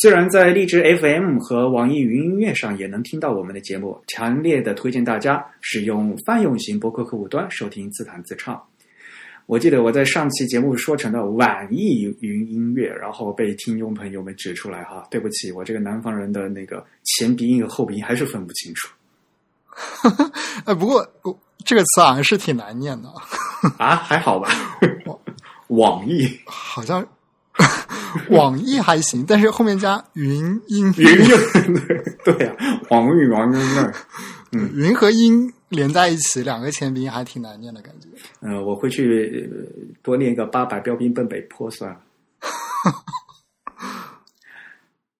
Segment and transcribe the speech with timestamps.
[0.00, 8.60] 虽然在荔枝 FM 和网易云音乐上也能听到我们的节目，强烈的推荐大家使用泛用型博客客户端收听自弹自唱。
[9.46, 18.92] 我记得我在上期节目说成了网易云音乐，然后被听众朋友们指出来哈，对不起，我这个南方人的那个前鼻音和后鼻音还是分不清楚。
[20.66, 21.08] 哎，不过
[21.64, 23.08] 这个词好像是挺难念的
[23.78, 24.48] 啊，还好吧？
[25.68, 27.06] 网易好像。
[28.30, 31.28] 网易还行，但是后面加云音云音，
[32.24, 32.54] 对呀，
[32.90, 33.92] 网易云音那
[34.52, 38.08] 嗯，云和音连在一起，两个前鼻音还挺难念的感觉。
[38.40, 39.50] 嗯，我回去
[40.02, 41.96] 多念个八百标兵奔北坡算了。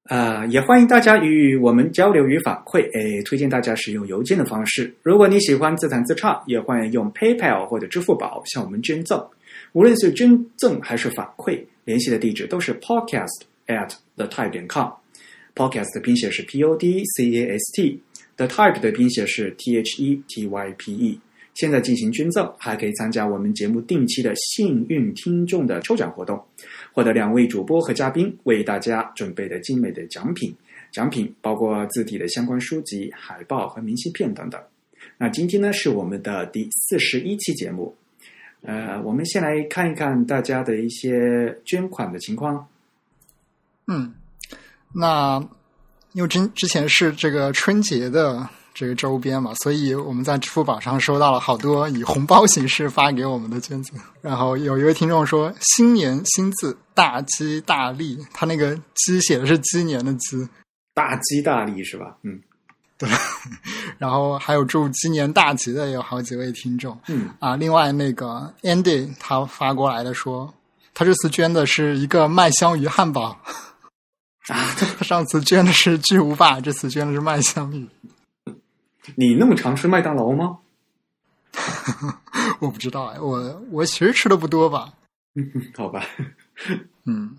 [0.04, 2.82] 啊， 也欢迎大家与我们交流与反馈。
[2.92, 4.94] 诶，推荐大家使用邮件的方式。
[5.02, 9.24] 如果你喜欢自弹自唱，也欢迎用 PayPal 或者支付宝向我们捐赠。
[9.74, 11.60] 无论是捐赠还是反馈。
[11.84, 14.88] 联系的地址都是 podcast at the type 点 com。
[15.54, 20.72] podcast 的拼写是 p o d c a s t，the type 的拼写是 t h e t y
[20.78, 21.20] p e。
[21.54, 26.40] 现在进行捐赠，还可以参加我们节目定期的幸运听众的抽奖活动，
[26.92, 30.54] 获得两位主播和嘉宾为大家准备的精美的奖品。
[30.92, 34.60] 奖品包括字体的相关书籍、海报和明信片等等。
[35.18, 37.94] 那今天呢，是我们的第四十一期节目。
[38.66, 42.66] 呃，我们先来看一看大家的一些捐款的情况。
[43.86, 44.14] 嗯，
[44.92, 45.38] 那
[46.12, 54.00] 因为之之前是这个春节的这个周边嘛，所以我们在支付宝上收到了好多以红包形式发给我们的捐赠。
[54.22, 60.48] 然后有一位听众说：“新年新字，大吉大利。”他那个“鸡”写的是鸡年的“鸡”，
[60.94, 62.16] 大吉大利是吧？
[62.22, 62.40] 嗯。
[62.96, 63.08] 对，
[63.98, 70.54] 然后还有祝今年大吉的也有好几位听众，嗯啊，另外那个 Andy 他发过来的说，
[70.94, 73.30] 他这次捐的是一个麦香鱼汉堡，
[74.46, 77.88] 啊，他上次捐的是巨无霸，这次捐的是麦香鱼。
[79.16, 80.58] 你那么常吃麦当劳吗？
[82.60, 84.92] 我不知道哎，我我其实吃的不多吧。
[85.34, 86.04] 嗯， 好吧。
[87.04, 87.36] 嗯，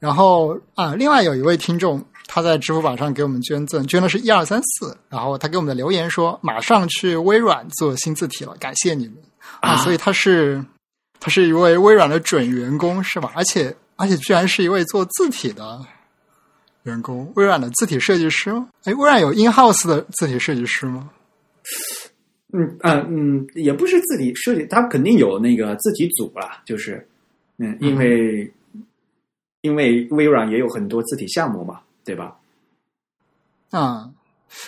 [0.00, 2.04] 然后啊，另外有一位听众。
[2.32, 4.96] 他在支付宝上给我们捐赠，捐的是一二三四。
[5.08, 9.16] 然后他给我们的留言说：“马上去微软做新字体了，感谢你们
[9.58, 10.64] 啊！”所以他是
[11.18, 13.32] 他是一位微软的准员工，是吧？
[13.34, 15.80] 而且而且居然是一位做字体的
[16.84, 18.68] 员工，微软的字体设计师吗。
[18.84, 21.10] 哎，微软有 in house 的字体设计师吗？
[22.52, 26.62] 嗯嗯嗯，也不是字体设计，他肯定有那个字体组啦。
[26.64, 27.04] 就是
[27.58, 28.48] 嗯，因为
[29.62, 31.80] 因为微软也有很多字体项目嘛。
[32.02, 32.34] 对吧？
[33.70, 34.10] 啊，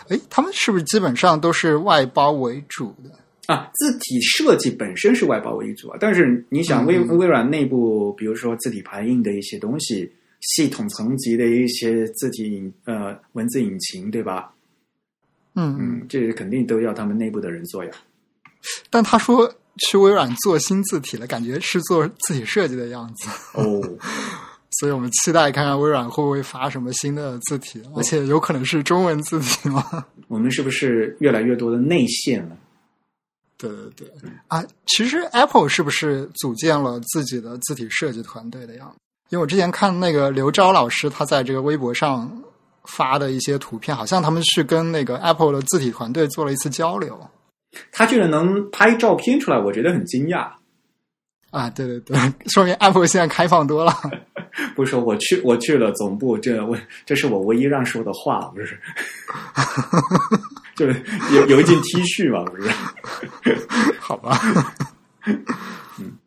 [0.09, 3.69] 哎，他们是不是基本上都是外包为主的啊？
[3.75, 14.55] 字体设计本身是外包为主啊，但是你想微微软内部，比如说字体排印的一些东西，系统层级的一些字体呃文字引擎，对吧？
[15.55, 17.91] 嗯嗯，这肯定都要他们内部的人做呀。
[18.89, 23.83] 但他说去微软做新字体了，感觉是做字体设计的样子哦。
[24.82, 30.04] 所以我们期待看看微软会不会发什么新的字体，而且有可能是中文字体吗？
[30.26, 32.56] 我们是不是越来越多的内线了？
[33.56, 38.97] 对对对，啊，其实 Apple 是不是组建了自己的字体设计团队的样子？
[39.28, 42.43] 因为我之前看那个刘钊老师他在这个微博上
[42.82, 47.17] 发的一些图片，好像他们是跟那个 Apple 的字体团队做了一次交流。
[47.93, 50.50] 他居然能拍照片出来，我觉得很惊讶。
[51.50, 52.19] 啊，对对对，
[52.50, 53.94] 说明 Apple 现在开放多了。
[54.75, 56.76] 不是说我去我去了总部，这我
[57.06, 58.78] 这是我唯一让说的话，不是？
[60.76, 61.04] 就是
[61.34, 62.70] 有有一件 T 恤嘛，不是？
[64.00, 64.38] 好吧。
[65.99, 66.19] 嗯。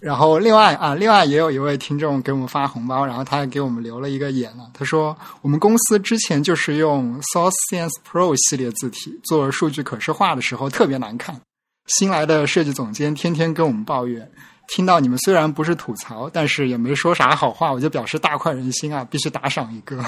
[0.00, 4.64] 然后另外啊，另外也有一位听众给我们发红包，然后他还给我们留了一个言呢。
[4.74, 11.40] 他说：“我们公司之前就是用 Source Sense Pro 系列字体做数据可视化的时候特别难看。”
[11.88, 14.30] 新来的设计总监天天跟我们抱怨，
[14.68, 20.04] 听到你们虽然不是吐槽，但是也没说啥好话，我就表示大快人心啊，必须打赏一个。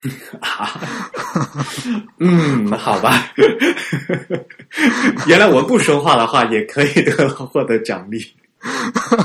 [2.18, 3.32] 嗯，好吧。
[5.26, 8.18] 原来我不说话的话也可以得获得奖励。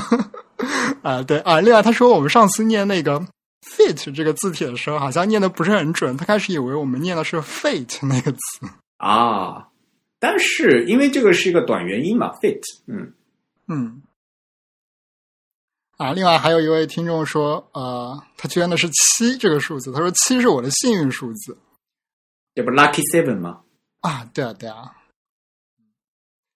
[1.02, 3.20] 啊，对啊，另外他说我们上次念那个
[3.64, 8.38] fit 这个字体的时候，好像念的不是很准，他开始以为我们念的是 fate 那个词
[8.98, 9.68] 啊。
[10.18, 13.12] 但是因为这个是一个短元音嘛，fit，嗯
[13.68, 14.02] 嗯。
[15.96, 21.56] 啊，另外还有一位听众说，呃，他捐的是七这个数字，他说七是我的幸运数字，
[22.52, 23.60] 这不 lucky seven 吗？
[24.00, 24.92] 啊，对啊，对啊。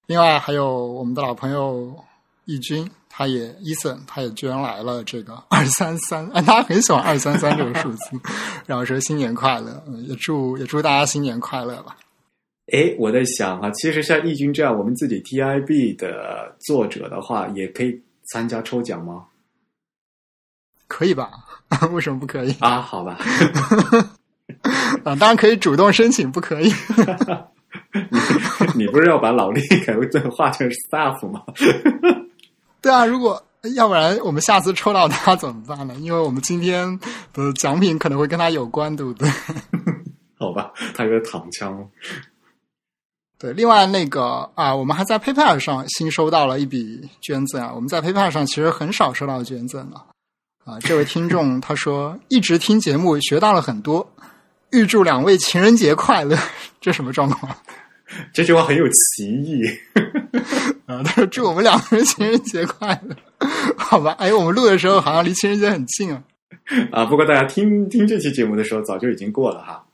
[0.07, 1.97] 另外还有我们的老朋友
[2.47, 8.21] 义军，他也伊森，他也捐来了这个二三三，啊，他很喜欢二三三这个数字，
[8.67, 11.97] 然后说新年快乐，也祝也祝大家新年快乐吧。
[12.73, 18.03] 哎，我在想啊，其实像义军这样，我们自己 TIB 的作者的话，也可以。
[18.31, 19.27] 参加抽奖吗？
[20.87, 21.31] 可以吧？
[21.93, 22.81] 为什么不可以啊？
[22.81, 23.19] 好吧，
[25.05, 26.73] 啊，当然可以主动申请，不可以。
[28.75, 31.43] 你不是要把老力改为这画成 staff 吗？
[32.81, 33.43] 对啊，如果
[33.75, 35.95] 要不然我们下次抽到他怎么办呢？
[35.97, 36.99] 因为我们今天
[37.35, 39.29] 的奖品可能会跟他有关，对不对？
[40.39, 41.87] 好吧，他有点躺枪。
[43.41, 47.73] 对，另外那个啊，我们还在 PayPal 上新收到了一笔捐赠啊。
[47.73, 50.05] 我们在 PayPal 上其实很少收到捐赠啊
[50.65, 50.79] 啊。
[50.81, 54.13] 这位听众 他说一直听节目学到了很多，
[54.73, 56.37] 预祝两位情人节快乐。
[56.81, 57.57] 这什么状况？
[58.35, 59.63] 这句话很有歧义
[60.87, 61.01] 啊。
[61.05, 63.15] 他说祝我们两个人情人节快乐。
[63.77, 66.21] 好吧，哎，我们录的时候好像离情人节很近啊。
[66.91, 69.85] 啊，不过大家听听这期节目的时候早就已经过了哈。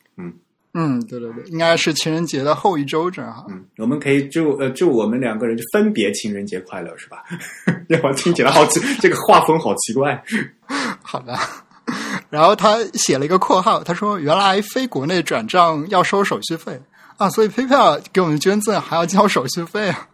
[0.75, 0.99] 嗯。
[0.99, 3.47] 嗯，对对对，应该是情人节的后一周正好。
[3.49, 7.25] 嗯，我们可以祝呃祝我们两个人分别情人节快乐，是吧？
[7.88, 10.23] 让我听起来好奇，这个画风好奇怪。
[11.00, 11.38] 好的，
[12.29, 16.81] 然后他写了一个括号，他说：“原来非国内转账要收手续费
[17.17, 20.09] 啊，所以 PayPal 给我们捐赠还要交手续费啊。”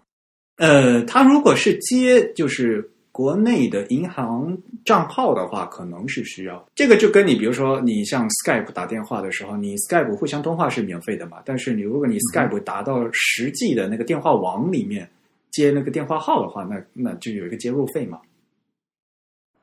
[0.59, 2.91] 呃，他如果是接就是。
[3.13, 11.39] 国内的银行账号的话，可能是需要这个，就跟你比如说，你像 Skype 打电话的时候，你 Skype 互相通话是免费的嘛？
[11.45, 15.09] 但是你如果你 Skype 打到实际的那个电话网里面
[15.51, 18.19] 接那个电话号的话，那那就有一个接入费嘛。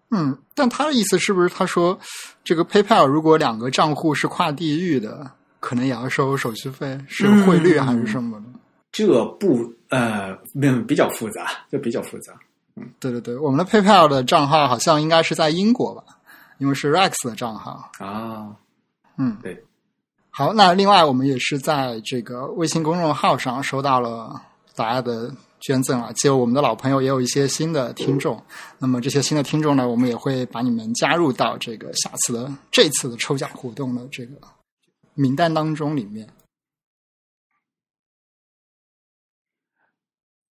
[0.10, 2.00] 嗯，但他的意思是不是他说
[2.44, 5.30] 这个 PayPal 如果两个账户是跨地域的，
[5.60, 6.98] 可能也要收手续费？
[7.08, 8.46] 是汇率还是什么的？
[8.92, 10.34] 这不呃，
[10.88, 12.34] 比较复杂，这比较复杂。
[13.00, 16.04] 对对对，我们的 PayPal 的账号好像应该是在英国吧，
[16.58, 18.56] 因为是 Rex 的账号啊。
[19.18, 19.64] 嗯，对。
[20.30, 24.40] 好，那另外我们也是在这个微信公众号上收到了
[24.76, 28.40] 大家的捐赠啊，就我们的老朋友也有一些新的听众。
[28.78, 34.36] 那么这些新的听众呢，我们也会把你们加入到这个下次的这次的抽奖活动的这个
[35.16, 36.28] 名单当中里面。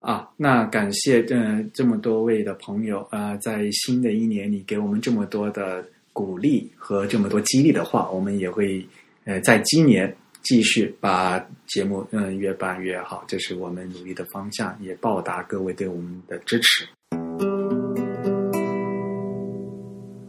[0.00, 8.86] 啊，那感谢嗯这么多位的朋友啊，在新的一年里给我们这么多的鼓励和这么多激励的话，我们也会
[9.24, 16.86] 呃在今年继续把节目嗯越办越好，这是我们努力的方向，也报答各位对我们的支持。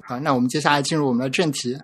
[0.01, 1.77] 好，那我们接下来进入我们的正题。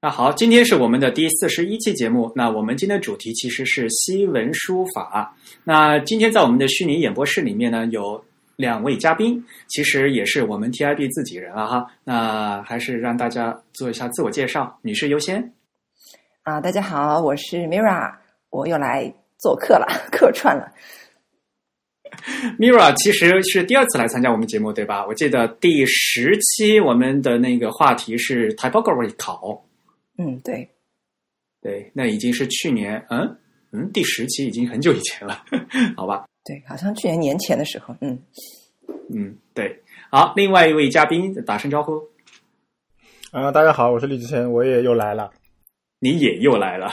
[0.00, 2.30] 那好，今天是我们的第四十一期节目。
[2.36, 5.36] 那我们今天的主题其实是西文书法。
[5.64, 8.24] 那今天在我们的虚拟演播室里面呢，有
[8.54, 11.84] 两位嘉宾，其实也是我们 TIB 自己人了哈。
[12.04, 15.52] 那还是让大家做一下自我介绍，女士优先。
[16.44, 18.14] 啊，大家好，我是 Mira，
[18.50, 19.86] 我又来做客了，
[20.16, 20.72] 客串了。
[22.56, 25.04] Mira 其实是第二次来参加我们节目，对吧？
[25.08, 29.64] 我记得第十期我们的那个话题是 Typography 考。
[30.18, 30.68] 嗯，对，
[31.62, 33.36] 对，那已经是去年，嗯
[33.70, 35.44] 嗯，第十期已经很久以前了，
[35.96, 36.26] 好吧？
[36.44, 38.18] 对，好像去年年前的时候，嗯
[39.14, 42.02] 嗯，对，好，另外一位嘉宾打声招呼，
[43.30, 45.30] 啊，大家好，我是李志谦，我也又来了，
[46.00, 46.90] 你也又来了，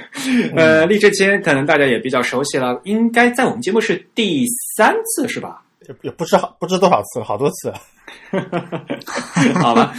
[0.54, 4.44] 呃，李志谦可能大家也比较熟悉了，应该在我们节目是第
[4.76, 5.64] 三次是吧？
[5.88, 7.72] 也也不知好不知多少次了，好多次。
[9.60, 9.92] 好吧，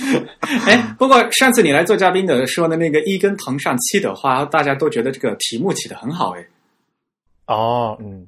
[0.65, 6.45] 哎，不过上次你来做嘉宾的说的那个一根藤上七朵花，大家都觉得这个题目起的很好哎。
[7.47, 8.27] 哦，嗯，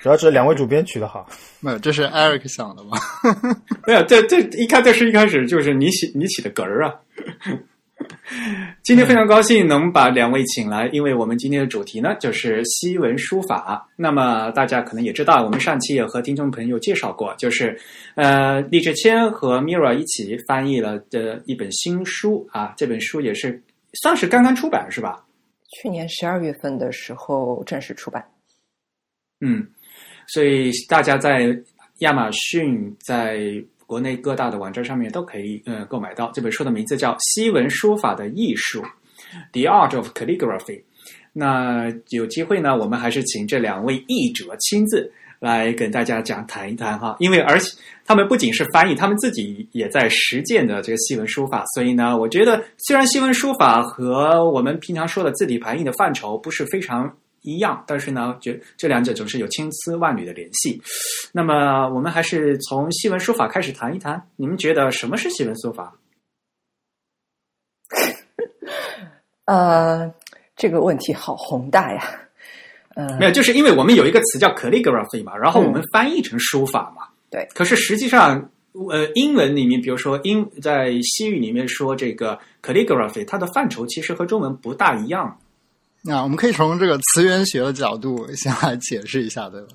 [0.00, 1.26] 主要是两位主编取的好。
[1.60, 2.98] 没有，这是 Eric 想的吗？
[3.86, 6.94] 没有，这这一看，这是一开始就是你起你起的哏儿啊。
[8.84, 13.88] 今天非常高兴能把两位请来，因为我们今天的主题呢就是西文书法。
[13.96, 17.78] 那么大家可能也知道，我们上期也和听众朋友介绍过，就是
[18.14, 22.72] 呃，李志谦和 Mira 一起翻译了的一本新书啊。
[22.76, 23.62] 这本书也是
[24.00, 25.24] 算是刚刚出版是吧？
[25.80, 28.24] 去年十二月份的时候正式出版。
[29.40, 29.66] 嗯，
[30.28, 31.58] 所以大家在
[31.98, 33.62] 亚马逊在。
[33.88, 36.30] 国内各大的网站上面都可以呃购买到。
[36.34, 38.82] 这本书的名字叫《西文书法的艺术》
[39.52, 40.82] （The Art of Calligraphy）。
[41.32, 57.16] 那有机会呢，我们还是请这两位译者亲自来跟大家讲谈一谈哈，因为而且他们不仅是翻译，他们自己也在实践的这个西文书法，所以呢，我觉得虽然西文书法和我们平常说的字体排印的范畴不是非常
[57.48, 60.80] 一样，但是呢，觉这两者总是有千丝万缕的联系。
[61.32, 65.96] 那么，我们还是从西文书法开始谈一谈，你们觉得什么是西文书法？
[69.46, 70.12] 呃，
[70.56, 72.20] 这个问题好宏大呀。
[72.94, 77.04] 呃，没有，就是因为我们有一个词叫 calligraphy 嘛，然后我们翻译成书法嘛。
[77.30, 77.46] 对。
[77.54, 78.50] 可是实际上，
[78.90, 85.38] 呃，英文里面，比如说英在西语里面说这个 calligraphy，它的范畴其实和中文不大一样。
[86.08, 89.74] 那我们可以从这个词源学的角度先来解释一下，对吧？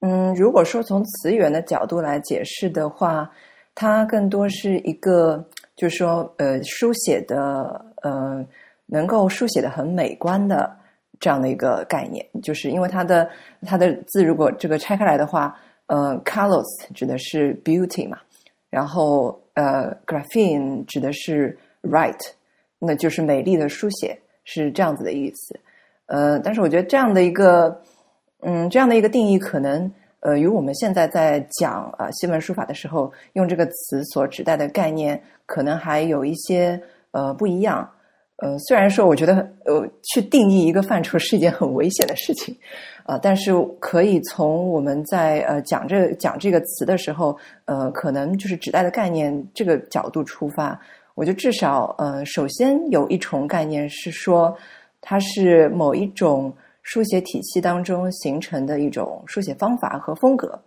[0.00, 3.30] 嗯，如果说从词源的角度来解释的话，
[3.72, 8.44] 它更多是一个，就是说，呃，书写的，呃，
[8.86, 10.76] 能够书写的很美观的
[11.20, 13.30] 这样的一个概念，就是因为它的
[13.62, 18.18] 它的字如果这个拆开来的话，呃，colors 指的是 beauty 嘛，
[18.70, 22.32] 然后呃，graphene 指的是 write，
[22.80, 24.18] 那就是美丽的书写。
[24.48, 25.58] 是这样子的意思，
[26.06, 27.82] 呃，但是我觉得这样的一个，
[28.42, 37.90] 嗯，这样的一个定义，可能呃，与我们现在在讲啊西文书法的时候用这个词所指代的概念，可能还有一些呃不一样。
[38.36, 39.34] 呃，虽然说我觉得
[39.64, 39.84] 呃
[40.14, 42.56] 去定义一个范畴是一件很危险的事情
[43.02, 43.50] 啊，但是
[43.80, 50.80] 可以从我们在呃讲这讲这个词的时候，呃，可能就是指代的概念这个角度出发。
[51.16, 54.54] 我觉得至少，呃，首先有一重概念是说，
[55.00, 60.60] 它是某一种书写体系当中形成的一种书写方法和风格。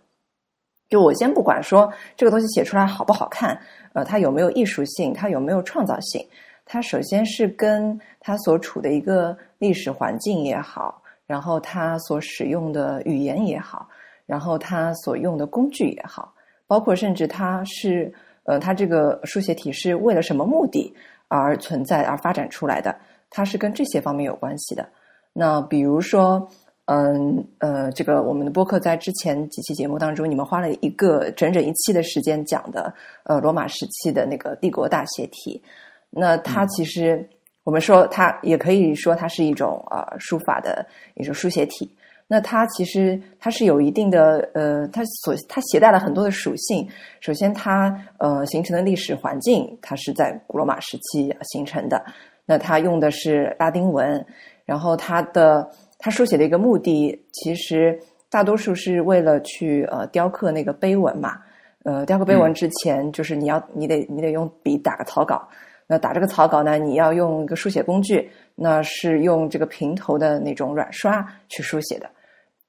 [0.88, 3.56] 就我先不管说这个东西写出来好不好看，
[3.92, 6.26] 呃，它有没有艺术性，它有没有创造性，
[6.64, 13.88] 它首先是跟它所处的一个历史环境也好，然后它所使用的语言也好，
[14.26, 16.34] 然后它所用的工具也好，
[16.66, 18.12] 包括甚至它是。
[18.50, 20.92] 呃，它这个书写体是为了什么目的
[21.28, 22.92] 而存在而发展出来的？
[23.30, 24.88] 它是跟这些方面有关系的。
[25.32, 26.48] 那比如说，
[26.86, 32.92] 嗯呃，这个我们的播客在之前几期节目当中，你们花了一个整整一期的时间讲的，
[33.22, 35.62] 呃，罗马时期的那个帝国大写体。
[36.10, 37.24] 那它其实
[37.62, 41.88] 我们说它也可以说它是一种呃书法的一种书写体。
[42.32, 46.88] 那它其实它是有一定的呃，它所它携带了很多的属性。
[47.18, 52.00] 首先，它呃形成的历史环境，它是在古罗马时期形成的。
[52.46, 54.24] 那它用的是拉丁文，
[54.64, 55.68] 然后它的
[55.98, 57.98] 它书写的一个目的，其实
[58.30, 61.36] 大多数是为了去呃雕刻那个碑文嘛。
[61.82, 65.48] 呃，雕刻碑文之前，就是你要你得你得用笔打个草稿。
[65.88, 72.08] 那打这个草稿呢，你要用一个书写工具，那是用这个平头的那种软刷去书写的。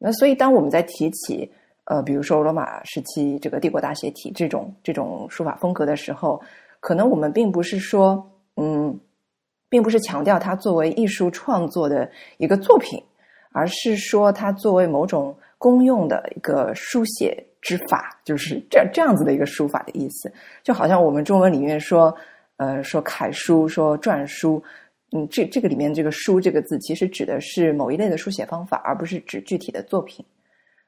[0.03, 1.47] 那所以，当我们在提起
[1.83, 6.41] 呃，比如说罗马时期这个帝国大写体这种这种书法风格的时候，
[6.79, 8.99] 可能我们并不是说，嗯，
[9.69, 12.99] 并不是强调它作为艺术创作的一个作品，
[13.51, 20.33] 而是说它作为某种公用的一个书写之法，就是这这样子的一个书法的意思。
[20.63, 22.11] 就好像我们中文里面说，
[22.57, 24.63] 呃，说楷书，说篆书。
[25.13, 30.25] 嗯，这这个里面这个“书”这个字，其实指的是某一类的书写方法，而不是指具体的作品。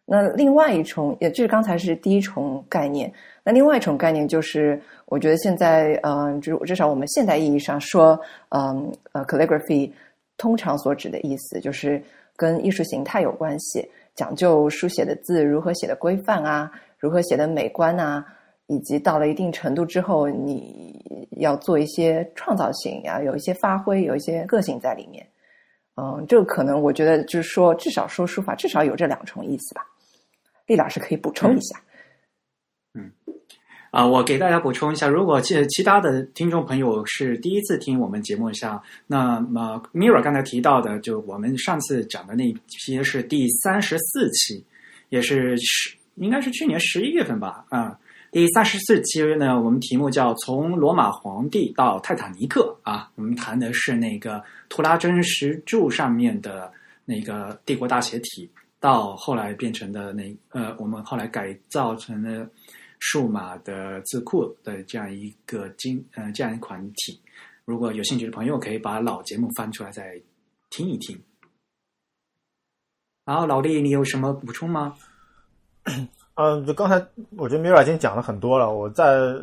[0.06, 3.12] 那另外一重，也就是刚才是第一重概念。
[3.44, 9.92] 那另外一重概念就是，我觉得现在，嗯，就至少我们现代意义上说，嗯呃，calligraphy
[10.38, 12.02] 通常所指的意思，就是
[12.36, 18.26] 跟艺术形态有关系，讲究书写的字如何写的规范啊，如何写的美观啊。
[18.68, 20.96] 以及到了一定程度之后，你
[21.38, 25.28] 要做一些创造性呀，有一些发挥，有一些个性在里面。
[25.96, 29.86] 嗯，这个可能我觉得就是说，至少说书法至少有这两重意思吧。
[30.66, 31.80] 厉老师可以补充一下。
[32.94, 33.12] 嗯，
[33.92, 44.66] 啊，我给大家补充一下，如果其其他的听众朋友是第一次听我们节目下，那么 Mira 刚才提到的，就我们上次讲的那一期是第三十四期，
[45.10, 48.00] 也是十应该是去年十一月份吧，啊。
[48.34, 56.74] 第三十四期呢，我们题目叫“从罗马皇帝到泰坦尼克”啊，我们谈的是那个图拉真石柱上面的
[57.06, 58.50] 那个帝国大写体，
[58.80, 62.50] 到后来变成的那呃，我们后来改造成了
[62.98, 67.22] 数码的字库的这样一个经呃这样一款体。
[67.66, 70.20] 如果有兴趣的朋友，可以把老节目翻出来再
[70.72, 71.22] 听一听。
[73.26, 74.98] 然后老弟，你有什么补充吗？
[76.36, 76.96] 嗯，就刚才
[77.38, 79.36] 我觉得米尔已经讲了很多了，我再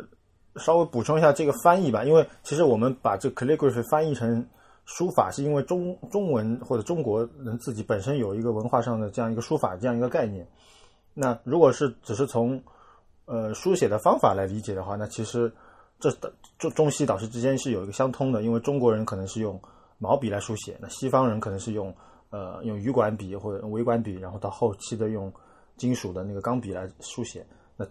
[0.57, 2.03] 稍微补充一下这个翻译吧。
[2.03, 4.45] 因为其实我们把这 calligraphy 翻译成
[4.83, 10.45] 书法，是因为中中文或者中国人自己本身有一个文化上的这样一个书法这样一个概念。
[11.13, 12.61] 那如果是只是从
[13.23, 15.49] 呃书写的方法来理解的话，那其实
[15.97, 16.29] 这的
[16.59, 19.57] 中中西导师之间是有一个相通的，因为中国人可能是用
[19.97, 21.95] 毛笔来书写，那西方人可能是用
[22.31, 25.31] 呃用羽管笔或者微管笔，然后到后期的用。
[25.81, 27.43] 金属的那个钢笔来书写，
[27.75, 27.83] 那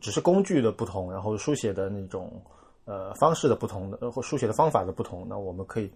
[0.00, 2.40] 只是工具的不同，然后书写的那种
[2.84, 5.90] 呃方式的不同的，或书写的方法的不同，那我们可以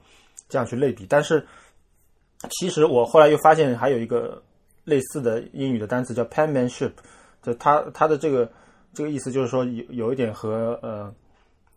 [0.49, 1.07] 这样去类比。
[1.09, 1.47] 但是
[2.51, 4.43] 其实我后来又发现还有一个
[4.83, 6.91] 类似的英语的单词叫 penmanship，
[7.45, 8.51] 就它它的这个
[8.93, 11.15] 这个意思就是说有有一点和呃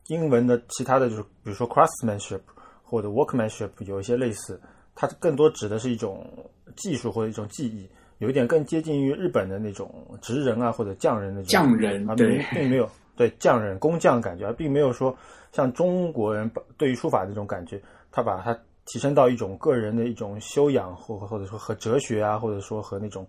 [0.07, 2.41] 英文的其他的就是比如说 craftsmanship
[2.81, 4.59] 或者 workmanship 有一些类似，
[4.95, 6.27] 它更多指的是一种
[6.75, 7.87] 技术或者一种技艺。
[8.19, 9.89] 有一点更接近于日本的那种
[10.21, 15.15] 职人啊，或者匠人那种匠人，对，并没有对匠人工匠感觉，而并没有说
[15.53, 23.25] 像中国人对于书法这种感觉，他把它提升到一种个人的一种修养，或或者说和哲学啊，或者说和那种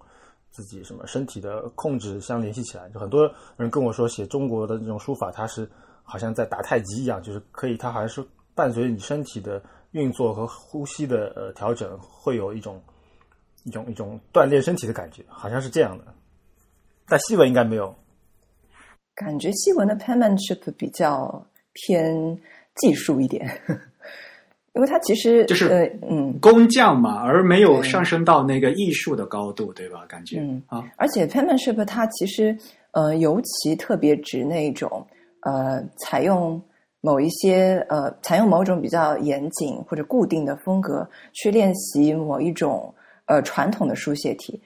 [0.50, 2.88] 自己什么身体的控制相联系起来。
[2.88, 5.70] 就很多人跟我说，写中国的这种书法，它是
[6.02, 12.82] 好像在打太极一样，就是可以，它好像是伴随你身体的运作和呼吸的呃调整，会有一种。
[13.64, 16.04] 一种一种锻炼身体的感觉，好像是这样的。
[17.06, 17.94] 但西文应该没有。
[19.14, 22.38] 感觉西文的 penmanship 比较偏
[22.76, 23.46] 技术一点，
[24.72, 30.06] 因为它其实就是呃嗯工匠嘛，而没有上升到那个艺术的高度，对吧？
[30.08, 32.56] 感觉嗯啊，而且 penmanship 它其实
[32.92, 35.06] 呃尤其特别指那种
[35.40, 36.62] 呃采用
[37.02, 42.94] 某一些呃采用某种比较严谨或者固定的风格去练习某一种。
[43.30, 44.60] 呃，传统的书写体，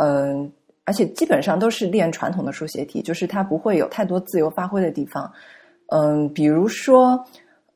[0.00, 0.50] 嗯，
[0.82, 5.32] 而且基本上都是练传统的书写体，就是它不会有太多自由发挥的地方。
[5.86, 7.24] 嗯，比如说，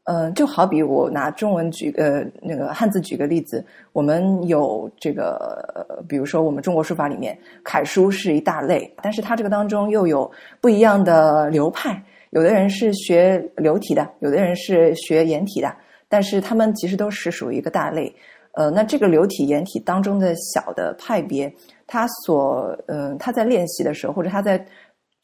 [0.07, 10.29] 嗯，就好比我拿中文举呃那个汉字举个例子，我们有这个，比如说我们中国书法里面楷书是一大类，但是它这个当中又有
[10.61, 15.73] 不一样的流派，有的人是学流体的，有的人是学颜体的，
[16.09, 18.13] 但是他们其实都是属于一个大类。
[18.57, 21.53] 呃，那这个流体颜体当中的小的派别，
[21.89, 24.65] 它所嗯，它在练习的时候，或者它在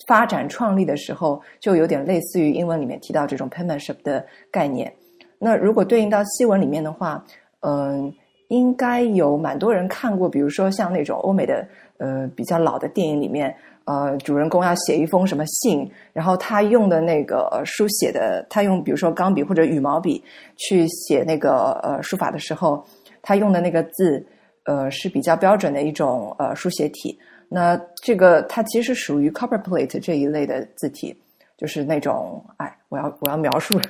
[0.07, 4.93] 发展创立的时候，就有点类似于英文里面提到这种 penmanship 的概念。
[5.39, 7.25] 那如果对应到西文里面的话，
[7.61, 8.13] 嗯，
[8.49, 11.65] 应该有蛮多人看过，比如说像那种欧美的
[11.99, 20.21] 呃比较老的电影里面，呃，主人公要写一封什么信，然后他用的那个书写的，他用比如说钢笔或者羽毛笔
[20.57, 22.85] 去写那个呃书法的时候。
[23.23, 24.25] 他用的那个字，
[24.65, 27.19] 呃，是比较标准的一种呃书写体。
[27.49, 31.17] 那这个它其实属于 copperplate 这一类的字体，
[31.59, 33.81] 就是那种哎，我要我要描述，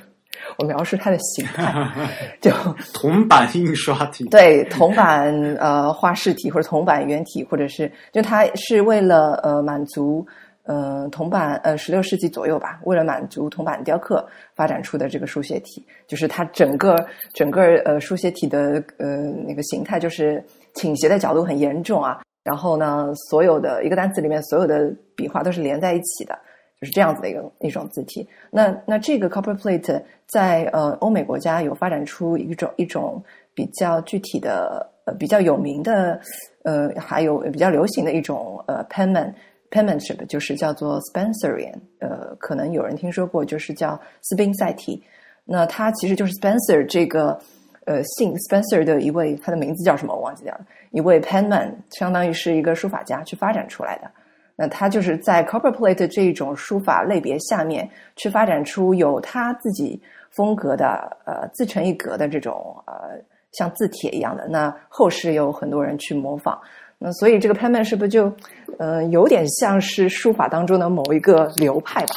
[0.57, 1.73] 我描述它的形态，
[2.41, 2.51] 就
[2.93, 4.25] 铜版印刷体。
[4.29, 10.25] 对，铜版呃画饰体或者铜版圆体，或者是就它是为了呃满足。
[10.71, 16.95] 呃，铜版呃，十六世纪左右吧，为了满足铜版雕刻发展出的这个书写体，就是它整个
[17.33, 20.41] 整个呃书写体的呃那个形态，就是
[20.73, 22.21] 倾斜的角度很严重啊。
[22.41, 26.39] 然后呢，所有的一个单词里面所有的笔画都是连在一起的，
[26.79, 28.25] 就是这样子的一个一种字体。
[28.49, 33.21] 那那这个 copperplate 在呃欧美国家有发展出一种一种
[33.53, 36.17] 比较具体的呃比较有名的
[36.63, 39.33] 呃还有比较流行的一种呃 penman。
[39.71, 45.01] Penmanship 就是叫做 Spencerian，呃，可能有人听说过，就是叫斯宾塞体。
[45.43, 47.39] 那它其实就是 Spencer 这个
[47.85, 50.65] 呃姓 Spencer 的一位，他的名字叫什么我忘记掉了。
[50.91, 54.11] 一位 penman，相当于是一个书法家去发展出来的。
[54.55, 63.17] 那他就是在 copperplate 这种书法类别下面去发展出有他自己风格的呃自成一格的这种呃
[63.53, 64.47] 像字帖一样的。
[64.47, 66.61] 那后世有很多人去模仿。
[67.03, 68.31] 那所以这个 penman 是不是就，
[68.77, 72.13] 呃，有点像是书法当中的某一个流派吧？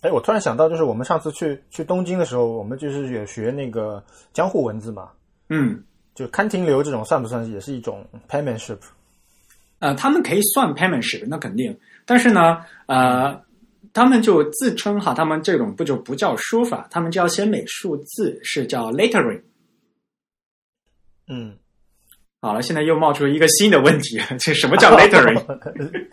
[0.00, 5.10] 哎，我突然想到，就是我们上次去去东京的时候，我们就是有学那个江户文字嘛。
[5.50, 8.78] 嗯，就勘亭流这种算不算也是一种 penmanship？
[9.80, 11.78] 呃，他们可以算 penmanship，那肯定。
[12.06, 13.38] 但是呢，呃，
[13.92, 19.42] 他们就自称哈，他们这种不就不叫书法，他们叫写美术字，是叫 lettering。
[21.28, 21.58] 嗯。
[22.44, 25.40] 好了，现在又冒出一个新的问题， 这什么叫 lettering？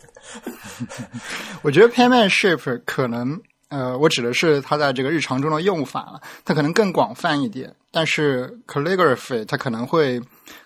[1.63, 7.75] 我觉得 penmanship 可能，呃，我指的是它在这个日常中的用法，它可能更广泛一点。
[7.89, 10.21] 但是 calligraphy 它可能会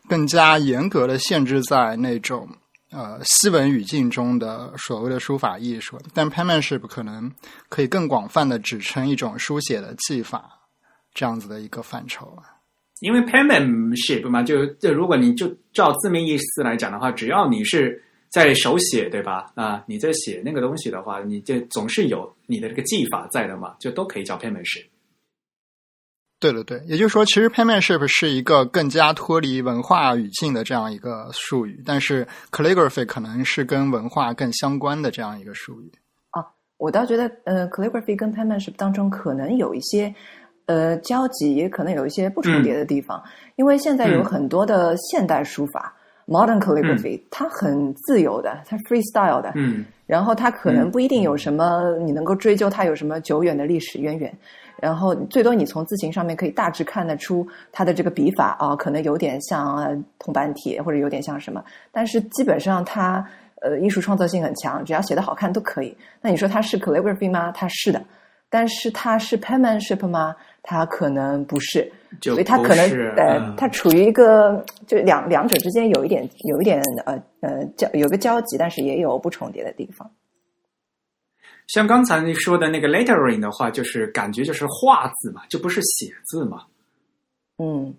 [0.10, 2.45] 更加严格的限制在那种
[2.91, 7.32] 呃西文语境中的所谓的书法艺术，但 penmanship 可能
[7.69, 10.60] 可以更广泛的指称一种书写的技法
[11.13, 12.38] 这样子的一个范畴。
[13.03, 19.51] 因为 penmanship 嘛，就就如果你就照字面意思来讲的话，只要你是在手写，对吧？
[19.55, 24.85] 啊，你在写那个东西的话，你就总是有你的这个技法在的嘛，就都可以叫 penmanship。
[26.39, 35.91] 对对对，也就是说，其实 penmanship 是一个更加脱离文化语境的这样一个术语，但是 calligraphy 可能是跟文化更相关的这样一个术语。
[36.31, 36.39] 啊，
[36.77, 40.13] 我倒觉得，呃，calligraphy 跟 penmanship 当中可能有一些
[40.65, 43.21] 呃交集，也可能有一些不重叠的地方，
[43.56, 45.93] 因为现在有很多的现代书法
[46.28, 54.34] modern calligraphy，它很自由的，它 freestyle 的，嗯，然后它可能不一定有什么你能够追究它有什么久远的历史渊源。
[54.82, 61.63] 然后最多你从字形上面可以大致看得出它的这个笔法啊，可能有点像铜板铁，或者有点像什么。
[61.89, 63.26] 但是基本上它
[63.62, 65.95] 呃艺术创造性很强，只要写的好看都可以。
[66.19, 67.49] 那你说它是 calligraphy 吗？
[67.52, 68.02] 它是的。
[68.49, 70.36] 但是它是 penmanship 吗？
[70.63, 71.91] 它可能不是。
[72.21, 80.10] 所以他可能呃，他处于一个就两两者之间有一点有一点呃呃交有个交集，但是也有不重叠的地方。
[81.65, 86.65] 像刚才你说的那个 lettering 的话，就是感觉就是画字嘛，就不是写字嘛。
[87.58, 87.91] 嗯，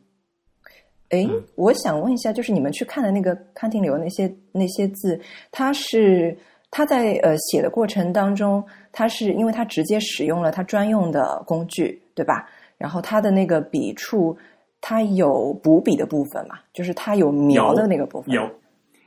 [1.09, 6.39] 哎，我想问一下，就是你们去看的那个康廷流那些那些字，它是
[6.71, 12.49] 它在呃写的过程当中，它是因为它直接使用了它专用的工具，对吧？
[12.79, 14.37] 然后它的那个笔触，
[14.81, 16.59] 它有补笔的部分嘛？
[16.73, 18.51] 就是它有描的那个部分，有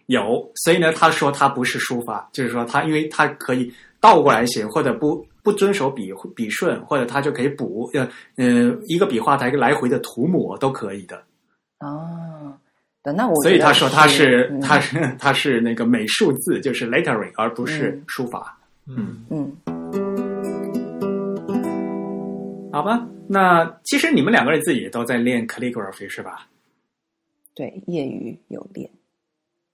[0.08, 0.52] 有。
[0.56, 3.72] 所以呢，他说他不是书法，就是说他因为他可以。
[4.00, 8.46] 倒过来写，或者不不遵守笔笔顺，或者他就可以补呃呃
[8.86, 11.18] 一个笔画它一个来回的涂抹都可以的。
[11.80, 12.54] 哦，
[13.04, 18.56] 那我所以他说他是他是他是那个美术字，就是 lettering，而不是书法。
[18.86, 19.52] 嗯嗯，
[22.72, 26.48] 好吧，那其实你们两个人自己也都在练 calligraphy 是吧？
[27.56, 28.90] 对，业余有练。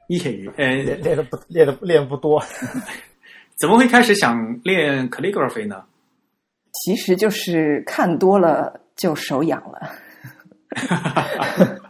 [0.08, 2.44] 业余，嗯，练练的不练的练不多。
[3.60, 5.84] 怎么会开始想练 calligraphy 呢？
[6.72, 9.92] 其实就是看多了就手痒了。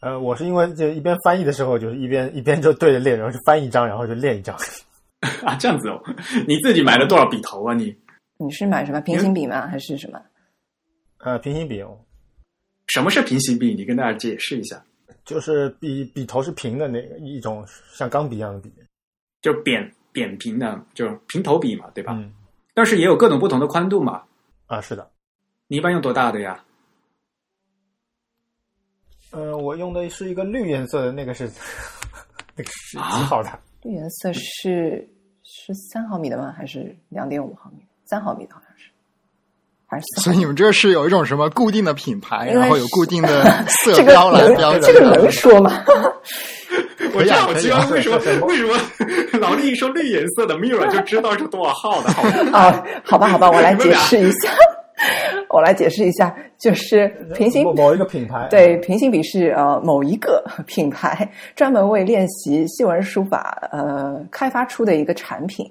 [0.00, 4.56] 呃，我是因为就一边翻译的时候，就是一边一边就对着练，然后就翻一张，然后就练一张。
[5.44, 6.02] 啊，这样子哦？
[6.46, 7.74] 你自己买了多少笔头啊？
[7.74, 7.94] 你
[8.44, 9.66] 你是买什么平行笔吗？
[9.68, 10.20] 还是什么？
[11.18, 11.98] 呃，平行笔哦。
[12.88, 13.74] 什么是平行笔？
[13.74, 14.82] 你跟大家解释一下。
[15.24, 18.72] 就是笔笔头是平的那个一种像钢笔一样的笔，
[19.40, 19.90] 就扁。
[20.14, 22.12] 扁平的，就是平头笔嘛，对吧？
[22.12, 22.30] 嗯。
[22.74, 24.22] 但是也有各种不同的宽度嘛。
[24.66, 25.10] 啊，是的。
[25.68, 26.62] 你一般用多大的呀？
[29.30, 31.50] 嗯，我用的是一个绿颜色的，那个是
[32.54, 33.58] 那个是几号的？
[33.84, 35.08] 绿颜色是
[35.44, 36.52] 是三毫米的吗？
[36.52, 37.82] 还是两点五毫米？
[38.12, 38.90] 三毫米的好像是，
[39.86, 40.04] 还是？
[40.20, 45.82] 所以你们这是有一种什么固定的品牌，然后有固定的 色标来标这个能说吗？
[47.14, 48.78] 我这好奇怪，为什么为什么
[49.40, 52.10] 老弟说绿颜色的 mirror 就知道是多少号的？
[52.52, 54.50] 啊，好吧，好吧，我来解释一下，
[55.48, 65.70] 我来解释一下，就是平行某一个品牌，对，平行笔是呃某一个 品牌专门为练习细纹书法呃开发出的一个产品，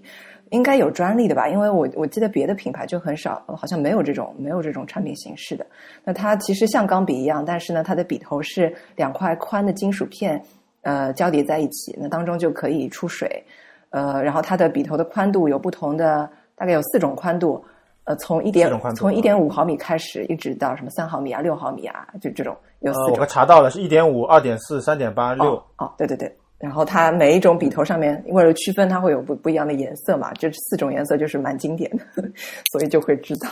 [0.52, 1.50] 应该有专利的吧？
[1.50, 5.66] 因为我我记得别的品牌就很少，好像没有这种没有这种产品形式的。
[6.06, 10.42] 那它其实像钢笔一样，但是呢，它的笔头是两块宽的金属片。
[10.84, 13.44] 呃，交叠在一起，那当中就可以出水。
[13.92, 17.64] 呃，然后它的笔头的宽度有不同的，大概有四种宽度。
[18.06, 23.18] 呃，从一点从一点五毫米开始，一直到什么三毫米啊、六毫米啊，就这种有四种。
[23.20, 25.54] 我查到了，是一点五、二点四、三点八、六。
[25.78, 26.36] 哦，对对对。
[26.62, 30.32] 然后它每一种笔头上面，为了区分，它会有不不一样的颜色嘛？
[30.34, 32.04] 这四种颜色就是蛮经典的，
[32.72, 33.50] 所以就会知道。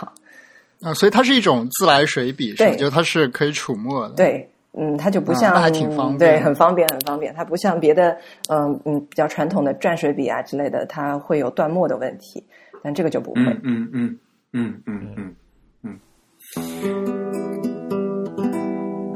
[0.81, 4.15] 啊，所以它是一种自来水笔，是就它是可以储墨的。
[4.15, 4.49] 对。
[4.77, 7.33] 嗯，它就不像，还挺方便，对，很方便，很方便。
[7.33, 8.15] 它不像别的，
[8.49, 12.45] 嗯嗯，比较传统的蘸水笔啊之类的，它会有断墨的问题，
[12.83, 13.41] 但这个就不会。
[13.41, 14.15] 嗯嗯嗯
[14.53, 15.35] 嗯嗯
[15.83, 15.99] 嗯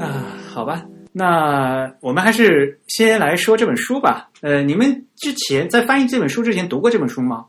[0.00, 0.84] 啊，好吧，
[1.16, 4.30] 那我们还是先来说这本书吧。
[4.40, 7.46] 呃，你们之前在翻译这本书之前读过这本书吗？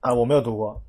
[0.00, 0.80] 啊，我没有读过。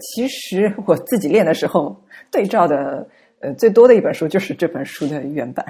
[0.00, 3.08] 其实我自己练的时候对照的。
[3.42, 5.64] 呃，最多的一本书就是这本书的原版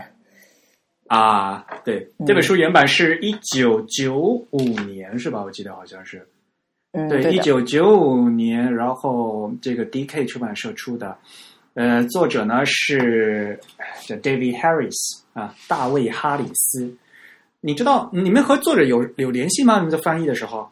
[1.07, 4.19] 啊，对，这本书原版是一九九
[4.51, 5.45] 五年是吧？
[5.45, 6.27] 我记得好像是，
[7.09, 11.16] 对，一九九五年，然后这个 D.K 出版社出的，
[11.74, 13.59] 呃，作者呢是
[14.06, 16.96] 叫 David Harris 啊，大卫哈里斯，
[17.61, 19.76] 你知道你们和作者有有联系吗？
[19.76, 20.68] 你们在翻译的时候？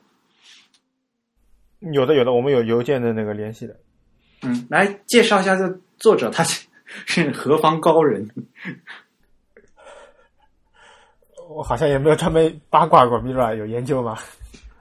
[1.92, 3.76] 有的有的，我们有邮件的那个联系的。
[4.42, 6.66] 嗯，来介绍一下这作者，他是
[7.06, 8.28] 是何方高人？
[11.48, 14.18] 我好像也没有专门八卦过 Mira 有研究吗？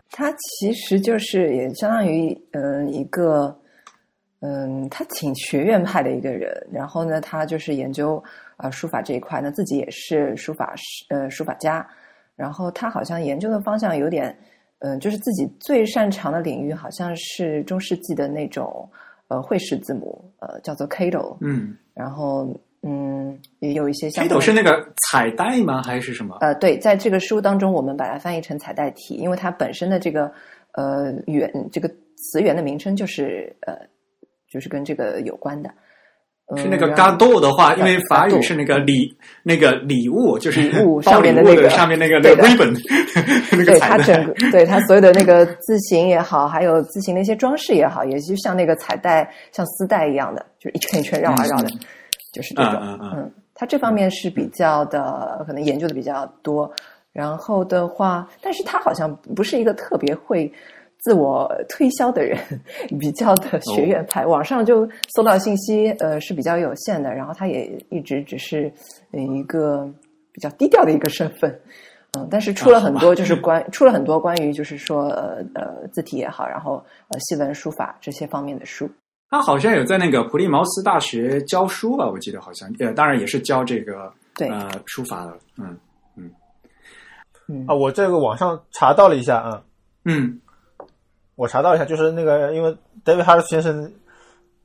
[0.10, 3.56] 他其实就是也相当于嗯一个
[4.40, 8.24] 嗯他挺学院派的一个人，然后呢他就是研究
[8.56, 11.88] 啊书法这一块，那自己也是书法师呃书法家，
[12.36, 14.38] 然后他好像研究的方向有点
[14.80, 18.88] 嗯就是自己最擅长的领域好像是中世纪的那种
[19.28, 22.48] 呃绘式字母呃叫做 Cato，嗯然后
[22.84, 25.82] 嗯也有一些相关的开头是那个彩带吗？
[25.82, 26.38] 还是什么？
[26.42, 30.32] 呃，对，在这个书当中，我们把它翻译成彩带体，因为它本身的这个
[30.74, 33.76] 呃源这个词源的名称就是呃
[34.52, 35.70] 就是跟这个有关的。
[35.70, 35.74] 嗯
[36.56, 42.74] 是那个 gado 的话，因为法语是那个礼那个礼物，就是礼物上面的那个上面那个那 ribbon
[43.52, 43.98] 那个对它。
[43.98, 51.68] 整个对它所有的那个字形也好，还有字形的一些装饰也好，也就像那个彩带、像丝带一样的，就是一圈一圈绕啊绕的，
[52.32, 52.80] 就是这种。
[52.82, 56.72] 嗯嗯嗯它这方面是比较的，可能研究的比较多。
[57.12, 60.50] 然后的话，但是他好像不是一个特别会
[61.08, 62.38] 自我推销的人，
[63.00, 64.26] 比较的学院派。
[64.26, 67.14] 网上就搜到信息，呃，是比较有限的。
[67.14, 68.70] 然后他也一直只是
[69.14, 69.90] 呃一个
[70.34, 71.58] 比较低调的一个身份。
[72.18, 78.90] 嗯，但是出了很多，就是关、出了很多关于就是说呃呃字体也好，然后呃西文书法这些方面的书。
[79.30, 82.06] 他好像有在那个普利茅斯大学教书吧？
[82.06, 85.38] 我记得好像，呃，当然也是教这个对，呃书法的。
[85.58, 85.78] 嗯
[87.48, 89.64] 嗯啊，我这个网上查到了一下啊，
[90.04, 90.38] 嗯
[91.38, 93.94] 我查到一下，就是那个，因为 David Harris 先生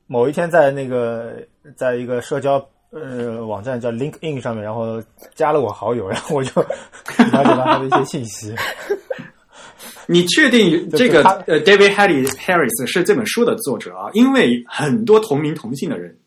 [0.07, 1.35] 某一天在那个
[1.77, 5.01] 在一个社交呃网站叫 LinkedIn 上面，然后
[5.35, 6.61] 加了我好友，然后我就
[7.31, 8.55] 了解到他的一些信息。
[10.07, 14.09] 你确定这个呃 David Harry Harris 是这本书的作者啊？
[14.13, 16.17] 因为很多同名同姓的人。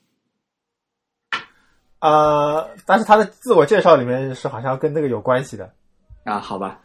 [1.99, 5.73] 呃，但是他的自我介绍里面是好像跟那个有关系的。
[6.25, 6.81] 啊，好吧，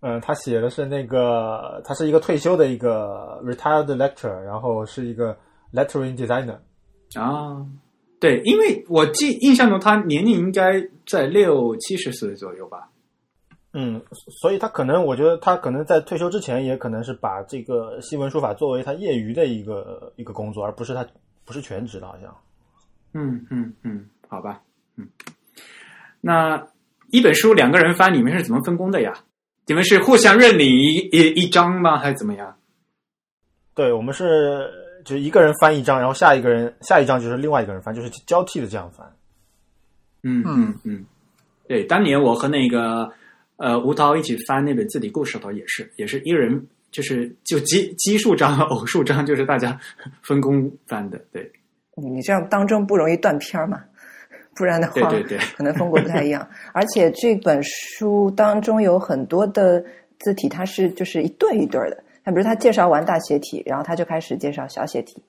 [0.00, 5.36] 嗯，他写的是那个，他是一个退休的一个 retired lecturer，然后是一个
[5.72, 6.58] lettering designer。
[7.14, 7.66] 啊，
[8.20, 12.88] 对，因为我记印象中他年龄应该在六七十岁左右吧。
[13.72, 14.00] 嗯，
[14.40, 21.06] 所以他可能，我觉得他可能在退休之前，也可能是把这个新闻书法作为他业余的一个一个工作，而不是他
[21.44, 22.34] 不是全职的，好像。
[23.14, 24.62] 嗯嗯嗯，好吧，
[24.96, 25.08] 嗯，
[26.20, 26.66] 那
[27.10, 29.12] 一本书两个人翻，你们是怎么分工的呀？
[29.68, 31.98] 你们是互相认领一一一张吗？
[31.98, 32.56] 还是怎么样？
[33.74, 34.66] 对，我们是
[35.04, 39.06] 就是一个人翻一张，然后下一个人下一张就是另外一个人翻，就是交替的这样翻。
[40.22, 41.04] 嗯嗯嗯，
[41.68, 43.08] 对，当年我和那个
[43.56, 49.78] 呃吴涛一起翻那本字体故事的时候，也是也是一人就是就奇奇数章和偶数章，就是大家
[50.22, 51.22] 分工翻的。
[51.30, 51.52] 对
[51.94, 53.84] 你这样当中不容易断片儿嘛？
[54.58, 56.46] 不然的话，对对对， 可能风格不太一样。
[56.74, 59.82] 而且这本书当中有很多的
[60.18, 62.02] 字体，它是就是一对一对儿的。
[62.24, 65.22] 他比如他介绍完大写体，然后他就开始介绍小写体。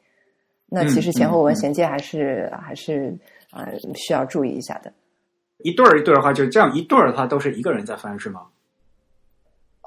[0.68, 3.16] 那其实前后文衔接还是、还是
[3.54, 4.92] 呃需要注意一下的。
[5.60, 8.42] 一对儿一对儿的话，就这样一对儿的话，都是一个人在翻是吗？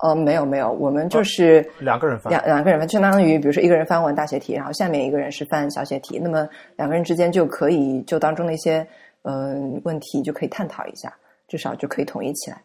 [0.02, 2.30] 哦，没有没有，我们就是两个人翻。
[2.32, 8.84] 两两个人翻，相当于比如说一个人翻完大写体，然后下面一个人是翻小写体，那么两个人之间就可以就当中的一些
[9.22, 11.12] 嗯、呃问题就可以探讨一下，
[11.48, 12.62] 至少就可以统一起来。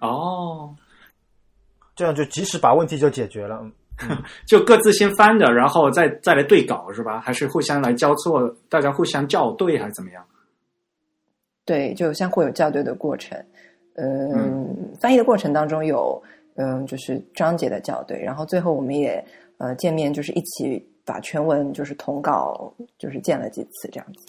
[0.00, 0.74] 哦，
[1.94, 3.64] 这样就及时把问题就解决了。
[4.44, 7.20] 就各自先翻着，然后再再来对稿是吧？
[7.20, 10.26] 还是互相来交错，大家互相校对还是怎么样？
[11.64, 13.38] 对，就相互有校对的过程。
[13.94, 16.20] 嗯，翻译的过程当中有
[16.56, 19.24] 嗯，就是章节的校对，然后最后我们也
[19.58, 24.26] 呃见面，就是一起把全文就是统稿就是见了几次这样子。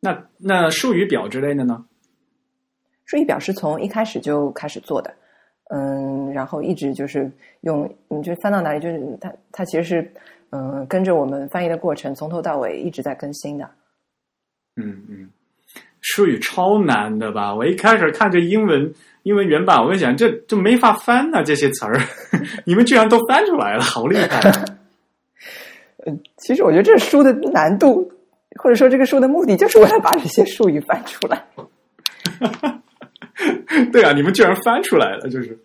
[0.00, 1.84] 那那术语表之类的呢？
[3.04, 5.14] 术语表是从一开始就开始做的，
[5.70, 7.30] 嗯，然后一直就是
[7.60, 10.12] 用，你就翻到哪里，就是它它其实是
[10.50, 13.68] 嗯跟着我们翻译的过程，从头到尾一直在更新的。
[14.76, 15.30] 嗯嗯，
[16.00, 17.54] 术语超难的吧？
[17.54, 21.98] 我一开始看这英文英文原版，我就想这这没法翻呐、这些词儿，
[22.66, 24.40] 你们居然都翻出来了，好厉害！
[26.06, 28.12] 嗯，其实我觉得这书的难度，
[28.58, 31.44] 或者说这个书的目的，就是为了把这些术语翻出来。
[33.92, 35.58] 对啊，你们居然翻出来了，就是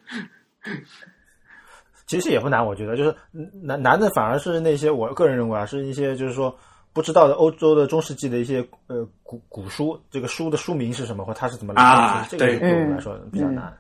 [2.06, 3.16] 其实也不难，我觉得就是
[3.64, 6.54] 难难的反而是那些我个人认为啊，是一些就是说
[6.94, 13.74] 不知道的欧洲的中世纪的一些呃古古书，这个书的书名是什么，或它是怎么来的，啊这个对对我们来说比较难。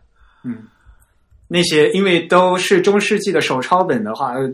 [0.44, 0.64] 嗯，
[1.48, 4.50] 那些因为都是中世纪的手抄本的话，呃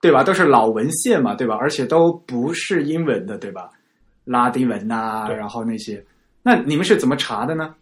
[0.00, 0.24] 对吧？
[0.24, 1.54] 都是老文献嘛，对吧？
[1.60, 3.68] 而且都不是英文的，对吧？
[4.30, 6.04] 拉丁文呐、对然后那些，
[6.40, 7.74] 那你们是怎么查的呢？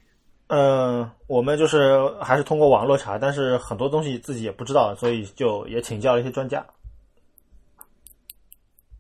[0.46, 6.64] 呃，我们就是还是通过网络查，但是很多东西自己也不知道，所以就也请教了一些专家。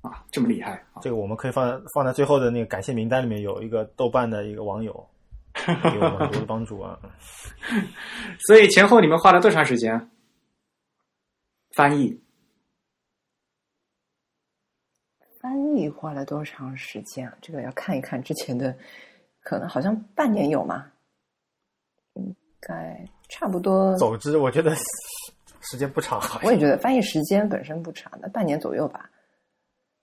[0.02, 1.00] 啊，这么厉害啊！
[1.00, 4.92] 这个我们可以放放在最后的那个感谢名单里面，有一个豆瓣的一个网友
[5.54, 6.98] 给我们很多的帮助啊。
[8.46, 10.10] 所以前后你们花了多长时间
[11.74, 12.20] 翻译？
[15.48, 17.34] 翻译花了多长时间啊？
[17.40, 18.76] 这个要看一看之前的，
[19.40, 20.84] 可能好像半年有吗，
[22.12, 23.96] 应该差不多。
[23.96, 24.74] 总之，我觉得
[25.62, 29.08] 时间不长，我也觉得翻译时间本身不长那，半年左右吧。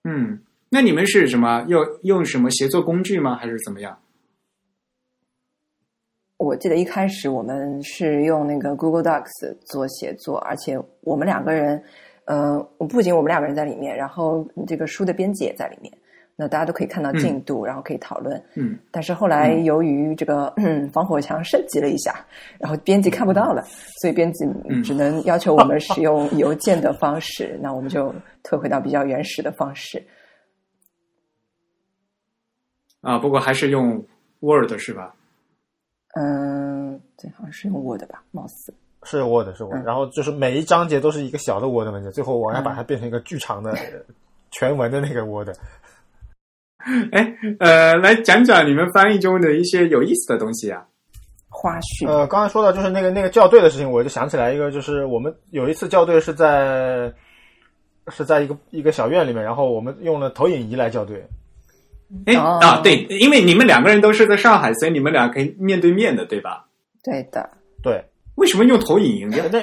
[0.02, 1.64] 嗯，那你们是什么？
[1.68, 3.36] 用用什么协作工具吗？
[3.36, 3.96] 还是怎么样？
[6.38, 11.80] 我记得一开始我们是用那个 Google Docs 做写作，而且我们两个人，
[12.26, 15.92] 呃，不仅我们两个人在里面，然后这个书的编辑也在里面，
[16.34, 18.42] 那大家都可以看到进度，然后可以讨论。
[18.54, 22.26] 嗯，但是后来由于这个、嗯、防火墙升级了一下，
[22.58, 23.62] 然后编辑看不到了，
[24.00, 30.04] 所以编辑嗯只能要求我们使用邮件的方式，那我们就退回到比较原始的方式。
[33.02, 34.04] 啊，不过还是用
[34.40, 35.14] Word 是吧？
[36.14, 38.74] 嗯，对，好像是用 Word 吧，貌似。
[39.06, 43.78] 是 Word 是 Word，、嗯然后就是每一章节都是一个小的 Word 文件，最后我要把它变成一个巨长的、呃
[44.50, 45.48] 全文的那个 Word。
[47.12, 50.84] 哎，呃，来讲讲你们翻译中的一些有意思的东西啊。
[51.48, 57.12] 花絮，呃，刚才说到就是那个那个校对的事情，我就想起来一个，就是我们有一次校对是在
[58.08, 61.26] 是在一个一个小院里面，然后我们用了投影仪来校对。
[62.26, 66.66] 哎、哦啊，对，因为你们两个人都是在上海，所以你们俩可以面对面的，对吧？
[67.02, 67.50] 对的。
[67.82, 68.04] 对，
[68.36, 69.44] 为什么用投影仪呀？
[69.52, 69.58] 那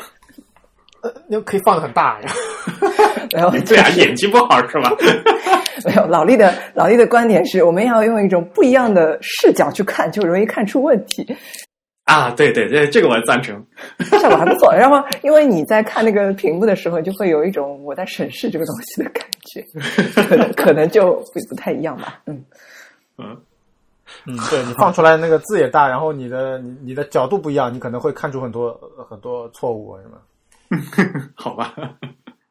[1.01, 2.31] 呃那可以放的很大呀。
[3.33, 4.91] 没有，对啊，眼睛不好是吧？
[5.85, 11.35] 没有，老力的老力的观点是我们要用一种不一样的视角去看，就容易看出问题，
[12.05, 13.65] 啊，对对对，这个我赞成。
[14.21, 14.73] 效果还不错。
[14.73, 19.65] 然后，因为你在看那个屏幕的时候，就会有一种我在审视这个东西的感觉，
[20.23, 22.19] 可能可能就不不太一样吧。
[22.27, 22.43] 嗯，
[23.17, 23.37] 嗯，
[24.25, 28.73] 嗯， 对你放出来那个字也大，然后你的你你的角度不一样，你可能会看出很多
[29.09, 31.31] 很多错误，是吗？
[31.35, 31.73] 好吧。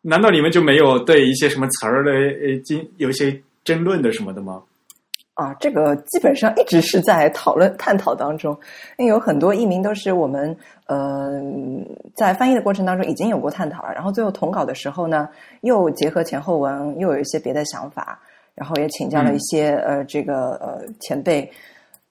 [0.00, 4.62] 难道你们就没有对一些什么词儿的呃，经有一些争论的什么的吗？
[5.34, 8.52] 啊，这个基本上一直是在讨论探讨当中，
[8.98, 10.54] 因为有很多译名都是我们
[10.86, 11.40] 呃
[12.14, 15.28] 在翻译的过程当中已经有过探讨了，然后最后统稿的时候呢，
[15.62, 18.20] 又结合前后文，又有一些别的想法，
[18.54, 21.50] 然后也请教了一些、呃这个呃前辈，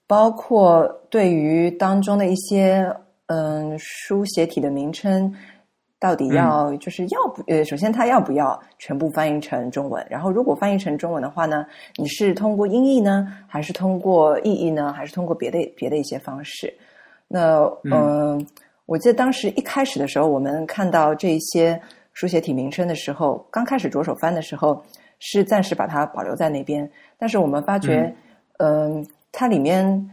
[0.08, 2.93] 包括对于当中的一些
[3.27, 5.34] 嗯、书写体的名称。
[6.01, 10.04] 到底要就是要不呃，首先它要不要全部翻译成中文？
[10.10, 11.63] 然后如果翻译成中文的话呢，
[11.95, 16.73] 你是通过音译呢，还是通过意译呢，还是通过别的别的一些方式？
[17.27, 18.41] 那嗯、呃
[18.88, 21.80] 我记得当时一开始的时候，我们看到这些
[22.13, 24.84] 书写体名称的时候，刚开始着手翻的时候，
[25.21, 26.91] 是暂时把它保留在那边。
[27.17, 28.13] 但是我们发觉，
[28.57, 30.10] 嗯、它里面。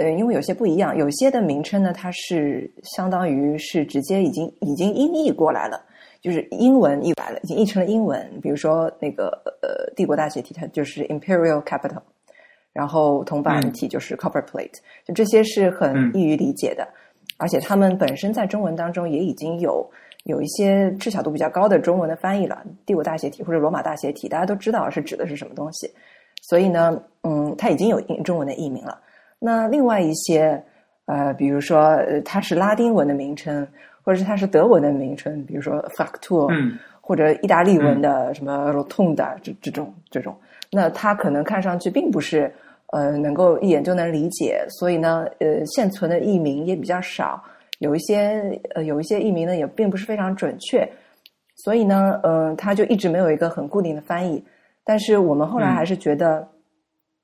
[0.00, 5.84] 呃，因为有些不一样，有些的名称呢，它是相当于是直接已经已经音译过来了，
[6.20, 8.24] 就是英文译来了，已经译成了英文。
[8.40, 9.26] 比如说那个
[9.60, 12.02] 呃，帝国大学体它就是 Imperial Capital，
[12.72, 14.70] 然后铜板体就是 Copper Plate，、
[15.04, 16.86] 就这些是很易于理解的，
[17.36, 19.84] 而且他们本身在中文当中也已经有
[20.24, 22.62] 有一些知晓度比较高的中文的翻译了。
[22.84, 25.90] 帝国大写体或者罗马大写体，大家都知道是指的是什么东西，
[26.42, 28.98] 所以呢，嗯，它已经有英中文的译名了。
[29.38, 30.62] 那另外一些，
[31.06, 33.66] 呃，比如说呃它是拉丁文的名称，
[34.02, 40.36] 或者是它是德文的名称，比如说 factur，嗯，或者意大利文的什么 rotunda 这这种这种，
[40.72, 42.52] 那它可能看上去并不是
[42.88, 47.42] 呃能够一眼就能理解，所以呢，呃，现存的译名也比较少，
[47.78, 50.88] 有一些呃有一些译名呢也并不是非常准确，
[51.56, 54.44] 所以呢，嗯、呃，它就一直没有一个很固定的翻译。
[54.84, 56.48] 但是我们后来还是觉得。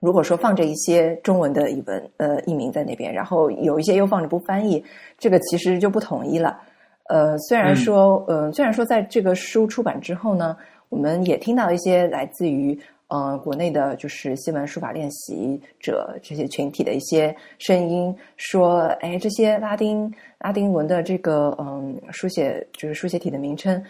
[0.01, 4.85] 如果说放着一些中文的译文呃译名在那边，然后有一些又放着不翻译，
[5.17, 6.61] 这个其实就不统一了。
[7.09, 10.55] 呃，虽然说，嗯、呃，虽然说在这个书出版之后呢，
[10.91, 12.79] 我们也听到一些来自于
[13.15, 23.81] 呃国内的，就是新闻书法练习者这些群体的一些声音，说，哎，这些拉丁拉丁文的这个嗯书写就是书写体的名称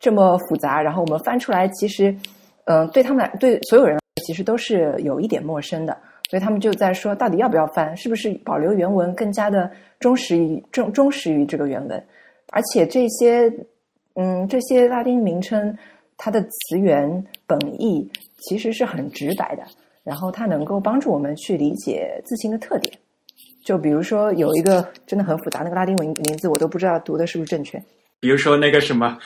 [0.00, 2.16] 这么复杂，然后我们翻出来，其实，
[2.64, 5.94] 嗯、对他们来对所有人其实都是有一点陌生的，
[6.30, 7.94] 所以他们就在说，到底要不要翻？
[7.94, 9.70] 是不是保留原文更加的
[10.00, 12.02] 忠实于忠忠实于这个原文？
[12.52, 13.52] 而且这些
[14.14, 15.76] 嗯这些拉丁名称，
[16.16, 18.10] 它的词源本意
[18.42, 19.62] 其实是很直白的，
[20.04, 22.92] 然后它能够帮助我们去理解字形的特点。
[23.64, 27.80] 就比如说有一个真的很复杂那个拉丁文名字，我都不知道读的是不是正确
[28.18, 29.16] 比如说那个什么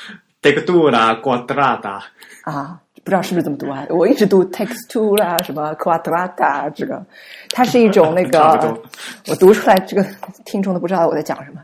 [0.43, 2.03] textura quadrada，
[2.45, 3.87] 啊，不知道是不是这么读啊？
[3.89, 7.05] 我一直读 textura 什么 quadrata 这个，
[7.51, 8.39] 它是一种那个
[9.29, 10.07] 我读出来，这个
[10.45, 11.61] 听众都不知道我在讲什么。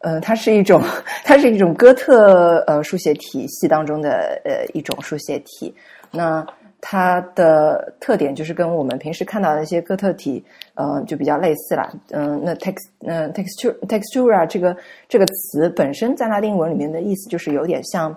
[0.00, 0.80] 呃，它是一种，
[1.24, 5.74] 它是一种哥特呃书写体系当中的呃一种书写体。
[6.10, 6.46] 那
[6.80, 11.92] 它的特点就是跟我们平时看到的一些哥特体，呃，就比较类似啦。
[12.10, 14.76] 嗯、那 text，嗯、texture textura 这个
[15.08, 18.16] 这个词本身在拉丁文里面的意思就是有点像，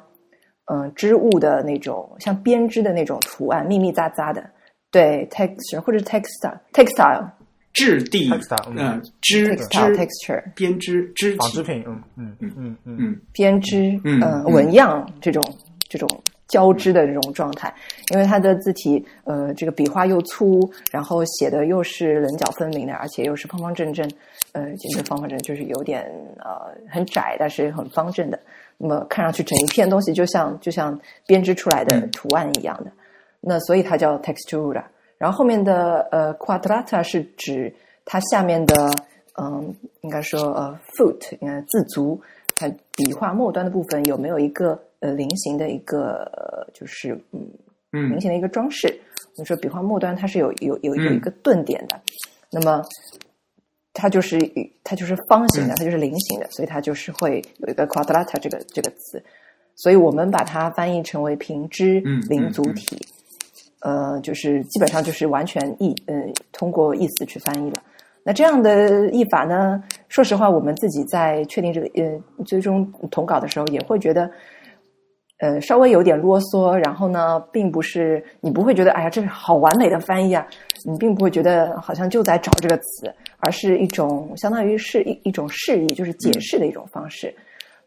[0.66, 4.44] 嗯、织物的那种，像编织的那种图案，密密匝匝的。
[4.92, 7.26] 对 texture 或者 textile textile
[7.72, 12.78] 质地 Textile，嗯嗯，织织 texture 编织织，纺织品，嗯嗯嗯嗯。
[12.84, 15.42] 嗯嗯编织，嗯纹样这种
[15.88, 16.10] 这种
[16.52, 17.74] 交织的这种状态，
[18.12, 24.06] 因为它的字体，呃，这个笔画又粗，然后写的又是棱角分明的，而且又是方方正正，
[24.52, 26.04] 呃，简直方方正正，就是有点
[26.40, 28.38] 呃很窄，但是很方正的。
[28.78, 32.92] 那么看上去整一片东西就像就像编织出来的嗯图案一样的，
[33.40, 34.84] 那所以它叫 textura。
[35.18, 37.74] 然后后面的呃 quadrata 是指
[38.04, 38.90] 它下面的
[39.40, 42.20] 嗯，应该说呃 foot，应该字足，
[42.56, 47.46] 它笔画末端的部分有没有一个呃菱形的一个呃就是嗯
[47.92, 48.88] 嗯菱形的一个装饰？
[49.36, 52.00] 我们说笔画末端它是有有有有嗯一个顿点的，
[52.50, 52.82] 那么
[53.94, 54.40] 它就是
[54.84, 59.22] 它就是方形的，嗯它就是菱形的，所以它就是会有一个 quadrata 这个这个词，
[59.76, 62.98] 所以我们把它翻译成为平织嗯零足体。
[63.84, 66.14] 呃，就是基本上就是完全意，呃，
[66.52, 67.82] 通过意思去翻译了。
[68.22, 74.30] 那这样的译法呢，说实话，我们自己在确定这个呃最终统稿的时候，也会觉得，
[75.42, 76.72] 呃，稍微有点啰嗦。
[76.74, 80.46] 然后呢，并不是你不会觉得，哎呀，这是好完美的翻译啊，
[80.86, 87.34] 你并不会觉得好像就在找这个词，而是一种相当于是一一种释义，就是解释的一种方式。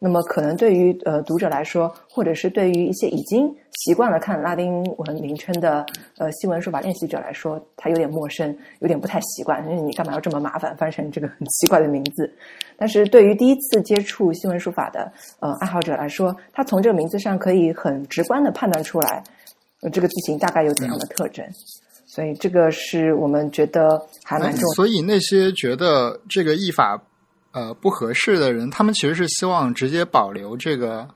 [0.04, 5.82] 那么，可能对于呃读者来说，或者是对于一些已经习惯了看拉丁文名称的
[6.18, 9.64] 呃新闻书法练习者来说，他有点陌生，有点不太习惯。
[9.66, 12.30] 因为你干嘛要这么麻烦翻成这个很奇怪的名字？
[12.76, 19.24] 但是对于第一次接触新闻书法的呃爱好者来说，他从这个名字上可以很直观的判断出来，
[19.80, 21.42] 呃、这个字形大概有怎样的特征。
[22.06, 24.74] 所以这个是我们觉得还蛮重要。
[24.74, 27.02] 所以那些觉得这个译法
[27.54, 31.08] 呃不合适的人，他们其实是希望直接保留这个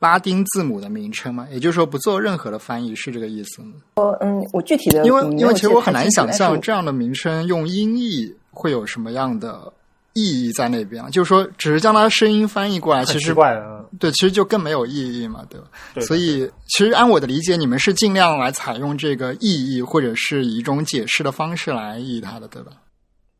[0.00, 3.74] 拉丁字母的名称嘛，也就是说不做任何的翻译，是这个意思吗？
[4.20, 9.72] 嗯，我具体的因为因为其实我很难想象这样的名称用音译会有什么样的
[10.14, 15.66] 意义在那边啊，就是说只是将它声音翻译过来，其实怪的，嗯对，其实就更没有意义嘛，对吧？
[16.06, 22.72] 所以其实按我的理解，你们是尽量来采用这个意义，或者是以一种解释的方式来译它的，对吧？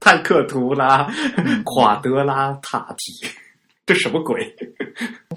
[0.02, 3.24] 泰克图拉、嗯垮德拉塔提，
[3.86, 4.52] 这什么鬼？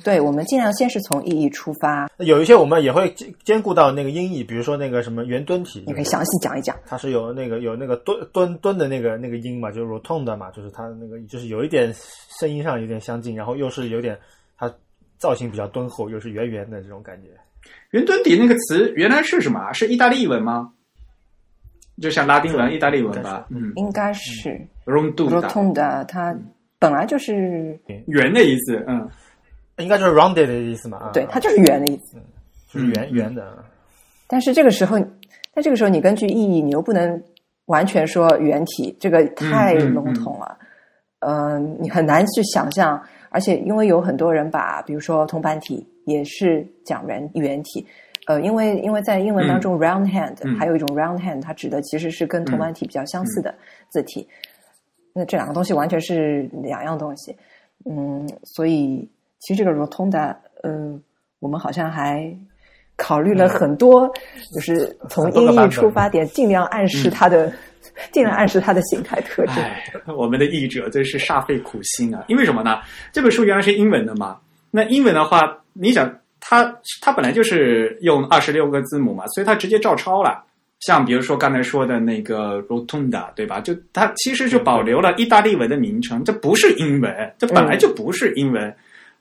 [0.04, 6.76] 对，我们尽量先是从意义出发，有一些我们也会兼兼顾到那个音译，比如说那个什么圆墩体，你可以详细讲一讲。
[6.88, 11.94] 它是有那个有那个墩墩墩的那个那个音嘛，就是 rotund 嘛，就是它那个就是有一点
[12.40, 14.18] 声音上有点相近，然后又是有点
[14.58, 14.74] 它
[15.20, 17.30] 造型比较敦厚，又是圆圆的这种感觉。
[17.92, 19.72] 圆墩底那个词原来是什么啊？
[19.72, 20.72] 是意大利文吗？
[22.02, 23.46] 就像拉丁文、意大利文吧。
[23.50, 26.36] 嗯应该是，ronduda，rotunda，它
[26.78, 28.84] 本来就是圆的意思。
[28.88, 29.10] 嗯，
[29.78, 32.18] 应该就是 rounded 的意思嘛，啊对，它就是圆的意思。
[32.72, 33.64] 就是圆嗯圆的。
[34.28, 35.00] 但是这个时候，
[35.54, 37.24] 但这个时候你根据意义，你又不能
[37.66, 40.58] 完全说圆体，这个太笼统了。
[41.20, 47.88] 嗯、你很难去想象，而且因为有很多人把，比如说铜板体也是讲圆圆体。
[48.28, 53.54] 呃，因为因为在英文当中、r o u n d hand、嗯还有一种 round hand，它指的其实是跟铜板体比较相似的
[53.90, 54.28] 字体。
[55.14, 57.36] 那这两个东西完全是两样东西。
[57.86, 59.08] 嗯，所以
[59.40, 61.02] 其实这个 rotunda，嗯、
[61.40, 62.36] 我们好像还
[62.96, 64.12] 考虑了很多，
[64.54, 67.54] 就是从音译出发点，尽量暗示它的，
[68.12, 69.56] 尽量暗示它的形态特征。
[69.56, 69.84] 哎，
[70.18, 72.26] 我们的译者真是煞费苦心啊！
[72.28, 72.80] 因为什么呢？
[73.12, 74.40] 这本书原来是英文的嘛，
[74.72, 76.12] 那英文的话，你想，
[76.48, 80.44] 它它本来就是用二十六个字母嘛，所以它直接照抄了。
[80.80, 83.60] 像比如说刚才说的那个 rotunda，对吧？
[83.60, 88.72] 就它其实就保留了意大利文的名称，这不是英文，这本来就不是英文。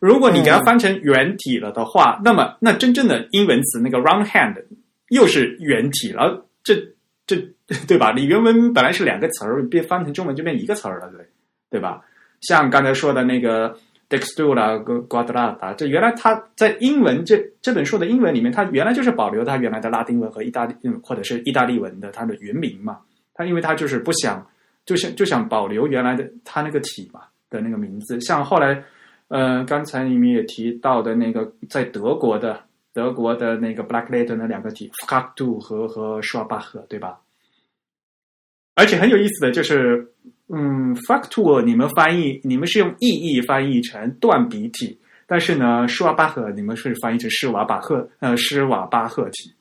[0.01, 4.63] 如果你给它翻成圆体了的话，那么那真正的英文词那个 round hand
[5.09, 6.75] 又是圆体了，这
[7.27, 7.37] 这
[7.87, 8.13] 对吧？
[8.15, 11.25] 你原文本来是两个词儿，变翻成中文就变一个词儿了，对
[11.71, 12.03] 对吧？
[12.43, 13.75] 像刚才说的那个
[14.15, 22.99] Dextura Quadrata，这原来它在英文这这本书的英文里面，它原来就是保留它原来的拉丁文和意大利或者是意大利文的它的原名嘛。
[23.35, 24.47] 它因为它就是不想，
[24.87, 28.21] 就想就想保留原来的它那个体嘛的那个名字。
[28.21, 28.85] 像后来
[29.29, 32.61] 呃刚才你们也提到的那个在德国的
[32.93, 37.19] 德国的那个 Blackletter 那两个体 f k a t u 和和 Schwabach 对吧？
[38.77, 40.11] 而且很有意思的就是。
[40.49, 49.55] 嗯，factual 你们翻译，你们是用意义翻译成断鼻体，但是呢，施瓦巴赫你们是翻译成施瓦巴赫，呃，施瓦巴赫体。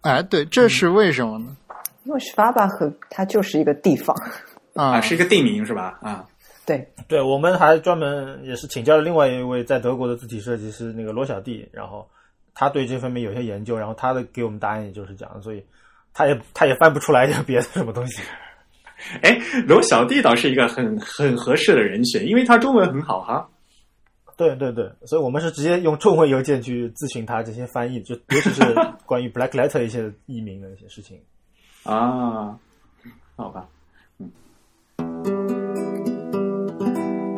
[0.00, 1.56] 哎，对，这是为什么呢？
[2.02, 4.14] 因为施瓦巴赫它就是一个地方
[4.74, 5.98] 啊，是一个地名是吧？
[6.02, 6.26] 啊，
[6.66, 12.06] 对，对，我们还专门也是请教了另外一位在德国的字体设计师那个罗小弟，然后
[12.52, 15.64] 他对这方面有些研究，然后他的给我们答案也就是讲，所以
[16.12, 18.20] 他也他也翻不出来别的什么东西。
[19.22, 23.48] 哎，罗小弟倒是一个很很合适的人选，因为他中文很好哈。
[24.36, 28.62] 对对对，所以我们是直接用中文邮件去咨询他这些翻译，就尤其是
[29.06, 31.20] 关于 Black Letter 一些译名的一些事情。
[31.84, 32.58] 啊，
[33.36, 33.68] 好吧，
[34.18, 34.28] 嗯。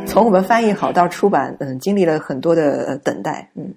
[0.07, 3.75] 从我们翻译好到出版，嗯，经历了很多的等待，嗯。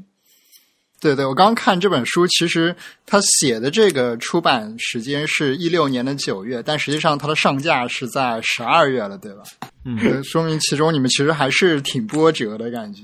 [1.02, 2.76] 对对，我刚刚看这本书，其实
[3.06, 9.44] 他写的这个出版时间是一六年的九月，但实际上它的上架是在十二月了，对吧？
[9.86, 13.04] 嗯，说明其中你们其实还是挺波折的感觉，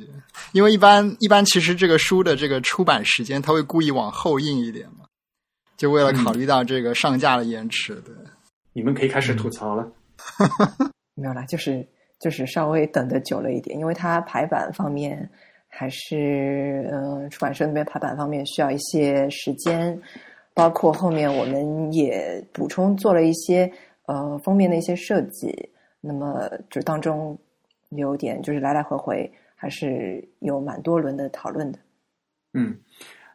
[0.52, 5.06] 因为一般一般其实这个书的这个出版时间，他会故意往后印一点嘛，
[5.78, 7.96] 就为了考虑到这个上架的延迟。
[8.06, 8.14] 对，
[8.74, 9.90] 你们可以开始吐槽了。
[11.16, 11.88] 没有啦，就是
[12.20, 15.30] 就是稍微等的久了一点，因为它排版方面。
[15.78, 20.02] 还是嗯，出版社那边排版方面需要一些时间，
[20.54, 23.70] 包括后面我们也补充做了一些
[24.06, 25.54] 呃封面的一些设计，
[26.00, 27.38] 那么就当中
[27.90, 31.80] 有点就是来来回回，还是有蛮多轮的讨论的。
[32.54, 32.74] 嗯，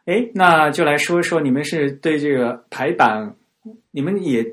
[0.05, 3.35] 哎，那就来说说你们是对这个排版，
[3.91, 4.43] 你们也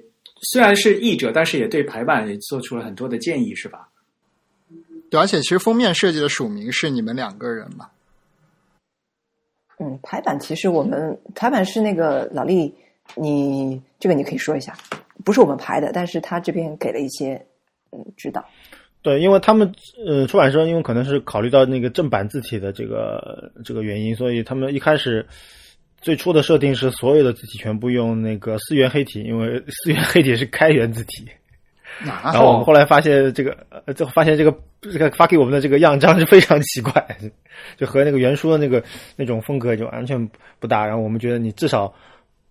[0.43, 3.89] 虽然是译者，但是也对排版也做出了很多的建议，是吧？
[5.11, 7.89] 对，而且其实封面设计的署名是你们两个人嘛？
[9.79, 12.75] 嗯，排版其实我们排版是那个老厉，
[13.15, 14.77] 你这个你可以说一下，
[15.25, 17.41] 不是我们排的，但是他这边给了一些
[17.93, 18.45] 嗯指导。
[19.01, 19.73] 对，因为他们
[20.05, 25.25] 呃出版社因为可能是考虑到那个正版字体的这个这个原因，所以他们一开始
[26.01, 31.29] 最初的设定是所有的字体全部用那个四元黑体，因为四元黑体是开源字体。
[32.01, 37.05] 然后我们后来发现，这个呃，就发现这个这个发给我们的这个样章是非常奇怪，
[37.77, 38.83] 就和那个原书的那个
[39.17, 40.31] 那种风格就完全
[40.61, 40.87] 不搭。
[40.87, 41.93] 然后我们觉得，你至少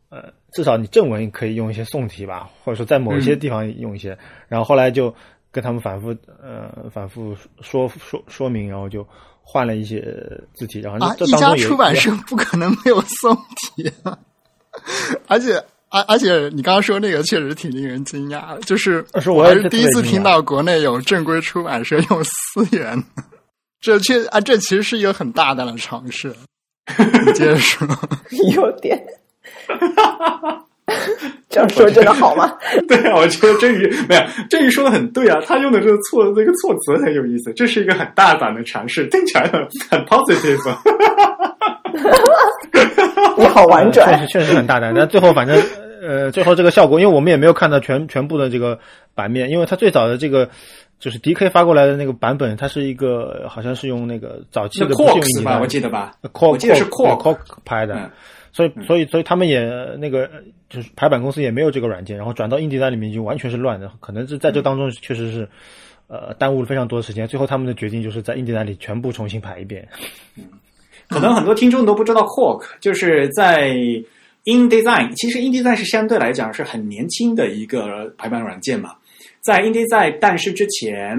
[0.10, 4.18] 呃，至少你正文可以用一些宋体吧，或者说在某一些地方用一些。
[4.50, 5.14] 然后后来就
[5.50, 6.14] 跟他们反复
[6.44, 9.08] 呃反复说说说明，然后就
[9.42, 10.02] 换了一些
[10.56, 10.82] 字体。
[10.82, 13.34] 然后啊，一家出版社不可能没有宋
[13.76, 13.90] 体，
[15.28, 15.64] 而且。
[15.90, 23.02] 而而且你刚刚说那个确实挺令人惊讶的，就是我还是第一次听到国内有正规出版社用私源，
[23.80, 26.34] 这确啊这其实是一个很大胆的尝试。
[27.26, 27.88] 你接着说，
[28.56, 29.02] 有点，
[31.50, 32.54] 这样说真的好吗？
[32.88, 39.60] 对啊，我觉得郑宇没有郑宇说的很对啊，他用的这个措这个措辞很有意思，这是一个很大胆的尝试，听起来很
[39.90, 40.78] 很 positive。
[43.38, 44.94] 你好婉转，确实确实很大胆。
[44.94, 45.56] 但最后反正
[46.02, 48.80] 呃，最后这个效果，因为我们也没有看到全全部的这个
[49.14, 50.50] 版面，因为它最早的这个
[51.00, 55.60] 就是 D K 发过来的那个版本，它是一个好像是用那个早期的不是用印吧？
[55.60, 58.12] 我记得吧我记得是 Core Core 拍的，
[58.52, 59.62] 所以所以所以他们也
[60.00, 60.30] 那个
[60.70, 65.50] 就是排版公司也没有这个软件，然后转到印第安里面就完全是乱的，可能是在这当中确实是
[66.08, 67.28] 呃耽误了非常多的时间。
[67.28, 69.88] 最后他们的决定就是在印第安里全部重新排一遍。
[71.10, 73.72] 可能很多听众都不知道，Quark 就是在
[74.44, 75.14] InDesign。
[75.16, 78.96] 其实 InDesign 是相对来讲是很年轻的一个排版软件嘛。
[79.42, 81.18] 在 InDesign 诞生之前，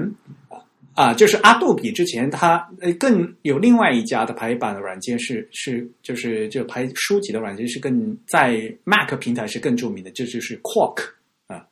[0.93, 11.01] 啊，就是阿杜比之前，它呃更有另外一家的排版的软件是是就是就排书籍的软件是更在 Mac 平台是更著名的，这就是 Quark
[11.47, 11.65] 啊。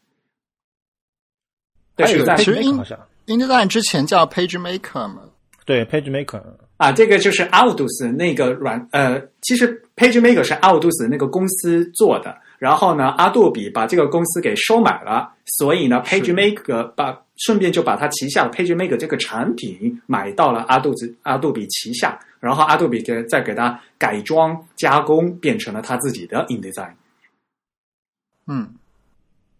[1.95, 2.53] 对，其实
[3.27, 5.21] InDesign 之前叫 PageMaker 嘛。
[5.65, 6.41] 对，PageMaker。
[6.77, 26.93] 啊，这个就是 Aldus 那个软呃，其实 PageMaker 是 Aldus 那个公司做的，然后呢，阿杜比把这个公司给收买了，所以呢，PageMaker 把顺便就把它旗下的 PageMaker 这个产品买到了阿杜子阿杜比旗下，然后阿杜比给再给它改装加工，变成了他自己的 InDesign。
[28.45, 28.69] 嗯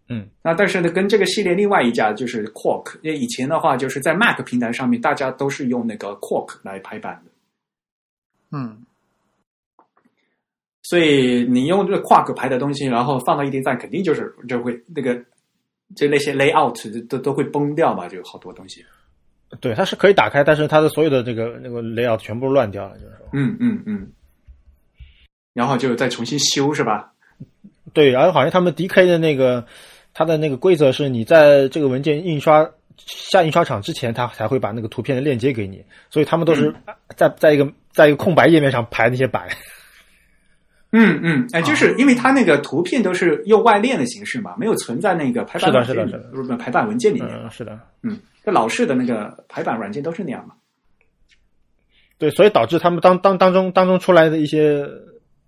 [0.08, 7.30] 嗯，那但是呢，跟这个系列另外一家就是 Quark，因为以前的话就是在 Mac 平台上面，大家都是用那个 Quark 来排版的，
[8.52, 8.78] 嗯
[10.82, 15.14] 所以你用这个 Quark 排的东西，然后放到一定站，肯定就是就会那个
[15.94, 18.82] 就那些 layout 都都会崩掉嘛，就好多东西。
[19.60, 23.26] 对，它是可以打开，但是它的所有的这个那个 layout 全部乱掉了，就是说。
[23.34, 24.10] 嗯嗯嗯，
[25.52, 27.12] 然后就再重新修是吧？
[27.92, 29.66] 对，然后好像他们 DK 的那个
[30.18, 36.74] 它的那个规则是你在这个文件印刷下印刷厂之前，它才会把那个图片的链接给你，所以他们都是
[37.14, 39.46] 在在一个在一个空白页面上排那些版。
[40.90, 47.30] 嗯嗯，哎，就是因为它那个图片都是用外链的形式嘛，没有存在那个排版是的是的是的排版文件里面。
[47.30, 50.54] 嗯，是的，嗯，这老式的那个排版软件都是那样嘛。
[52.18, 54.84] 对，所以导致他们当当当中当中出来的一些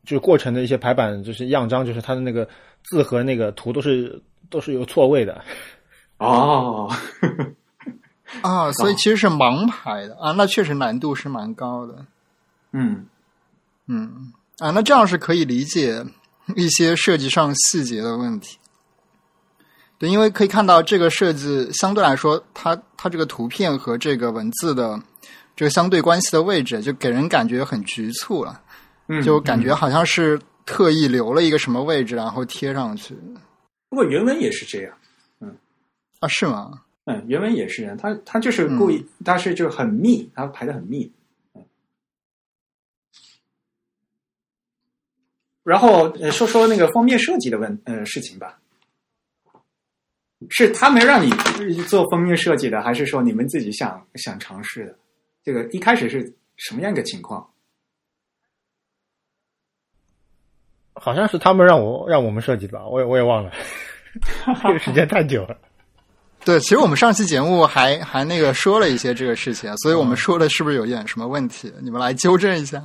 [0.05, 2.49] 就是过程的一些排版就是样章，就是它的那个
[2.85, 5.43] 字和那个图都是都是有错位的。
[6.19, 6.93] 哦，
[8.43, 10.17] 啊，所以其实是盲排的。
[10.21, 12.05] 啊，那确实难度是蛮高的。
[12.73, 13.07] 嗯。
[13.87, 14.33] 嗯。
[14.59, 16.05] 啊，那这样是可以理解
[16.57, 18.59] 一些设计上细节的问题。
[19.99, 25.01] 对，因为可以看到这个设计相对来说，它它这个图片和这个文字的
[25.55, 28.61] 这个相对关系的位置，就给人感觉很局促了，
[29.09, 33.15] 嗯，就感觉好像是特意留了一个什么位置，然后贴上去
[33.91, 34.97] 不过原文也是这样。
[35.41, 35.55] 嗯
[36.21, 36.29] 啊？
[36.29, 36.83] 是吗？
[37.05, 41.05] 嗯，原文也是这样，他他就是故意，他是就很密，他排的很密。
[41.55, 41.63] 嗯
[45.63, 48.59] 然后呃，说说那个封面设计的问呃事情吧，
[50.49, 51.31] 是他们让你
[51.83, 54.99] 做封面设计的，还是说你们自己想想尝试的？
[55.45, 57.50] 这个一开始是什么样一个情况？
[61.01, 63.51] 好像是他们让我让我们设计的吧，我也我也忘了，
[64.63, 65.57] 这个时间太久了。
[66.45, 71.73] 对，其实我们上期节目还还那个说了一些这个事情，所以我们说的是不是有点什么问题？
[71.83, 72.83] 你们来纠正一下。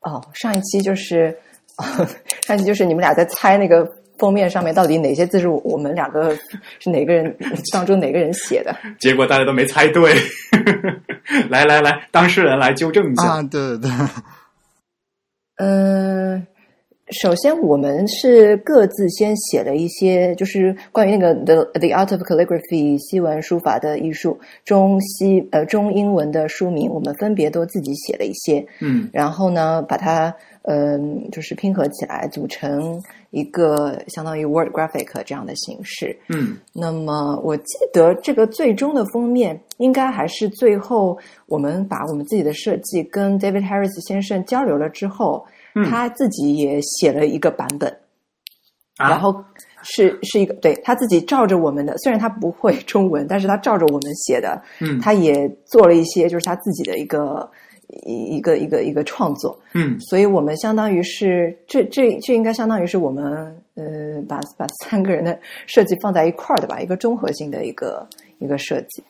[0.00, 1.36] 哦，上一期就是，
[2.42, 3.86] 上一期就是你们俩在猜那个
[4.18, 6.36] 封面上面到底哪些字是我们两个
[6.80, 7.36] 是哪个人
[7.72, 8.74] 当中哪个人写的。
[8.98, 10.14] 结果大家都没猜对。
[11.48, 13.22] 来来来，当事人来纠正一下。
[13.24, 13.90] 啊，对对对，
[15.56, 16.46] 嗯，
[17.12, 29.08] 首先我们是各自先写了一些，就是关于那个 the the art of calligraphy 西文书法的艺术中西呃中英文的书名，我们分别都自己写了一些，嗯。
[29.12, 30.34] 然后呢把它
[30.64, 33.02] 嗯、就是拼合起来，组成
[33.32, 36.16] 一个相当于 word graphic 这样的形式。
[36.28, 36.56] 嗯。
[36.72, 45.44] 那么我记得这个最终的封面应该还是最后我们把我们自己的设计跟 David Harris 先生交流了之后，
[45.74, 45.84] 嗯。
[45.84, 47.90] 他自己也写了一个版本，
[48.96, 49.08] 啊？
[49.08, 49.44] 然后
[49.82, 55.00] 是是一个对他自己照着我们的，虽然他不会中文，但是他照着我们写的，嗯。
[55.00, 57.50] 他也做了一些就是他自己的一个
[58.04, 59.98] 一一个一个一个创作，嗯。
[60.00, 63.24] 所以我们相当于是这这这应该相当于是我们
[63.74, 68.06] 呃把把三个人的设计放在一块儿的吧，一个综合性的一个
[68.38, 69.02] 一个设计。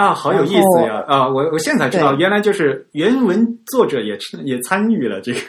[0.00, 1.04] 啊，好有意思呀！
[1.06, 5.40] 啊，我我现在才知道，原来就是原文作者也 也参与了这个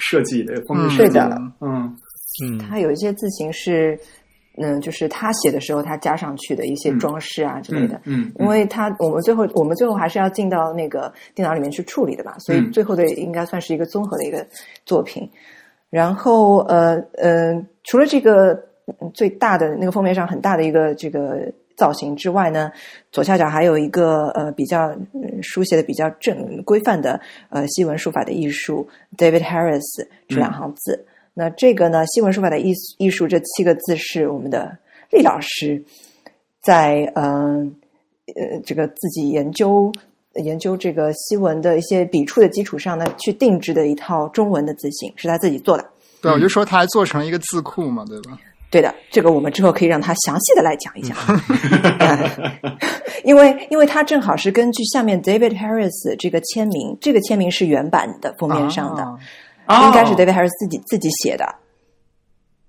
[0.00, 1.12] 设计的封面嗯设计。
[1.12, 1.96] 是的嗯
[2.44, 3.98] 嗯，他有一些字形是
[4.58, 8.00] 嗯，就是他写的时候他加上去的一些装饰啊之类的。
[8.04, 14.44] 嗯，因为他我们最后我们最后还是要进到那个电脑里面去处理的吧，所以嗯最后的应该算是一个综合的一个
[14.84, 15.30] 作品。
[15.90, 18.52] 然后呃呃，除了这个
[19.00, 22.72] 嗯最大的那个封面上很大的一个这个造型之外呢，
[23.12, 27.20] 左下角还有一个呃比较嗯书写的比较正规范的
[27.50, 29.84] 呃西文书法的艺术 David Harris
[30.26, 31.06] 这两行字。
[31.34, 34.76] 那这个呢，西文书法的艺艺术这七个字是我们的
[35.10, 35.84] 厉老师
[36.62, 37.76] 在嗯
[38.34, 39.92] 呃这个自己研究
[40.36, 45.86] 研究这个西文的一些笔触的基础上呢，去定制的一套中文的字形，是他自己做的。
[46.22, 48.38] 对，我就说他还做成了一个字库嘛，对吧？
[48.70, 51.16] 对的，这个我们之后可以让他详细的来讲一讲，
[53.24, 59.02] 因为因为他正好是根据下面 David Harris 这个签名，这个签名是原版的封面上的，
[59.66, 61.46] 啊应该是 David Harris 自己自己写的。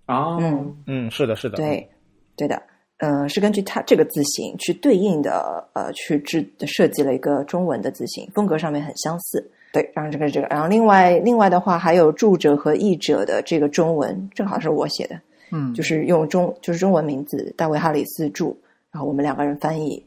[0.07, 1.89] 哦，嗯，嗯，是的，是的，对，
[2.37, 2.61] 对的，
[2.99, 9.51] 嗯、是根据他这个字形去对应的，呃，去制设计了一个中文的字形，风格上面很相似。
[9.73, 15.19] 对，然后这个这个，然后另外另外的话，还有注者和译者的这个中文，正好是我写的，
[15.51, 18.55] 嗯，就是用中就是中文名字大卫哈里斯著，
[18.91, 20.03] 然后我们两个人翻译，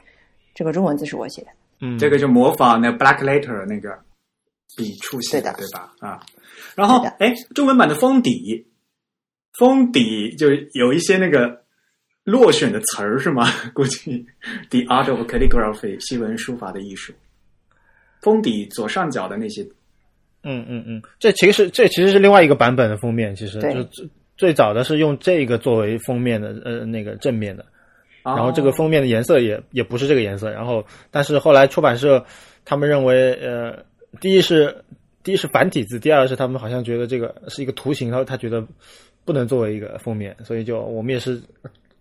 [0.55, 1.49] 这个中文字是我写的。
[1.81, 3.99] 嗯，这个就模仿那 Black Letter 那个
[4.77, 5.93] 笔触写的对吧？
[6.01, 6.21] 啊，
[6.75, 8.67] 然后哎，中文版的封底
[9.59, 11.63] 封底就有一些那个
[12.25, 13.49] 落选的词儿是吗？
[13.73, 14.27] 估计
[14.69, 17.15] The Art of Calligraphy 西文书法的艺术，
[18.21, 19.63] 封底左上角的那些，
[20.43, 23.73] 嗯嗯嗯，这其实这其实是另外一个版本的封面，其实对。
[23.85, 24.05] 就
[24.41, 27.65] 最最早的是用这个作为封面的呃那个正面的，
[28.25, 32.25] 然后这个哦封面的颜色也也不是这个颜色，然后但是后来出版社
[32.65, 33.85] 他们认为，呃，
[34.19, 34.83] 第一是
[35.23, 38.67] 第一是繁体字，第二是他们好像觉得这个是一个图形，然后他觉得
[39.27, 41.39] 不能作为一个封面，所以就我们也是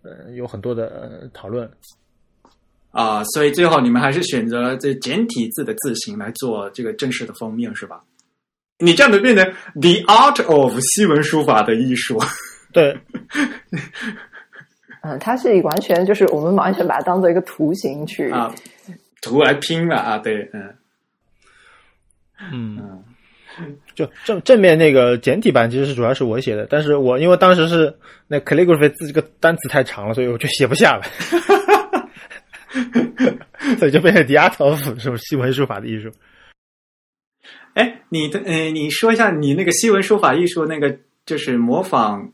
[0.03, 1.69] 呃有很多的、呃、讨论。
[2.91, 8.01] 啊，所以最后你们还是选择了这简体字的字形来做这个正式的封面是吧？
[8.79, 12.17] 你这样子变成 The Art of 西文书法的艺术，
[12.73, 12.97] 对，
[15.03, 18.53] 嗯，它是完全就是我们完全把它当做一个图形去啊，
[19.21, 20.73] 图来拼了啊，对，嗯。
[22.51, 23.03] 嗯。
[23.61, 27.93] 嗯，就正正面那个简体版其实是主要是我写的，但是我因为当时是
[28.27, 31.09] 那 calligraphy 字这个单词太长了，所以我就写不下来，
[33.77, 36.09] 所以就变成 the art of 什么西文书法的艺术。
[37.79, 42.29] 哎，你的呃，你说一下你那个西文书法艺术那个就是模仿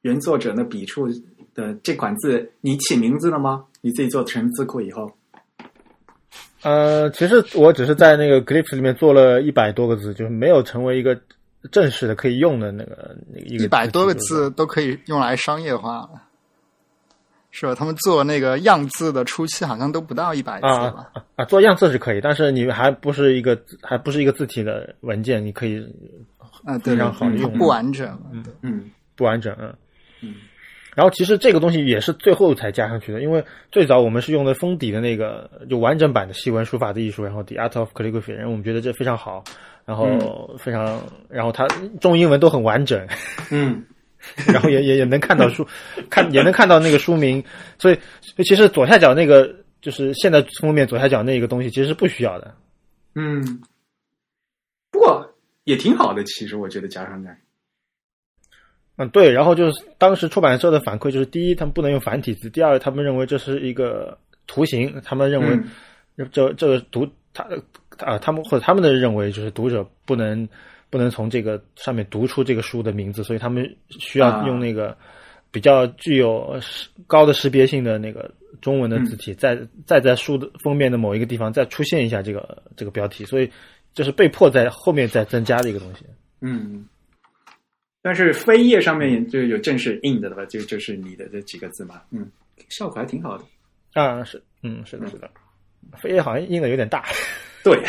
[0.00, 1.06] 原作者那笔触
[1.54, 3.62] 的这款字，你起名字了吗？
[3.82, 5.12] 你自己做成字库以后
[6.62, 11.20] 呃，其实我只是在那个 Glyphs 里面做了一百多个字，就是没有成为一个
[11.70, 16.10] 正式的可以用的那个那个一百多个字都可以用来商业化了，
[17.58, 17.74] 是吧？
[17.74, 21.10] 他们做那个样字的初期好像都不到一百字啊吧？
[21.14, 25.80] 啊啊，做样字是可以，但是你还不是一个还不是一个字体的文件，你可以
[26.64, 28.18] 啊，对，非常好它用不完整。
[28.60, 29.74] 嗯不完整，嗯。
[30.20, 30.34] 嗯
[30.94, 39.44] 然后其实这个东西也是最后才加上去的，因为最早我们是用的封底的那个就完整版的西文书法的艺术，然后 The Art of Calligraphy，然后我们觉得这非常好，
[39.84, 41.66] 然后非常，然后它
[42.00, 43.06] 中英文都很完整，
[43.50, 43.84] 嗯
[44.52, 45.66] 然后也也也能看到书，
[46.10, 47.42] 看也能看到那个书名，
[47.78, 47.98] 所以
[48.44, 52.54] 其实左下角那个就是现在封面左下角那个东西其实是不需要的，
[53.14, 53.62] 嗯，
[54.90, 57.38] 不过也挺好的，其实我觉得加上在，
[58.96, 65.48] 嗯，对，然后就是当时出版社的反馈就是，第一，他们不能用繁体字；第二，他们认为这是一个图形，他们认为
[66.16, 67.46] 嗯这这个读他
[67.98, 70.48] 啊，他们或者他们的认为就是读者不能
[70.96, 74.96] 不能从这个上面读出这个书的名字，所以他们需要啊用那个
[75.50, 78.32] 比较具有识高的识别性的那个
[78.62, 83.52] 中文的字体，再再在书的封面的某一个地方再出现一下这个这个标题，所以
[83.92, 86.06] 这是被迫在后面再增加的一个东西。
[86.40, 86.88] 嗯。
[88.00, 90.46] 但是扉页上面就有正式印的了吧？
[90.46, 92.26] 就就是你的这几个字嘛，嗯，
[92.70, 93.44] 效果还挺好的。
[93.92, 95.28] 啊，是，嗯，是的，是的，
[96.00, 97.04] 扉页好像印的有点大。
[97.66, 97.82] 对，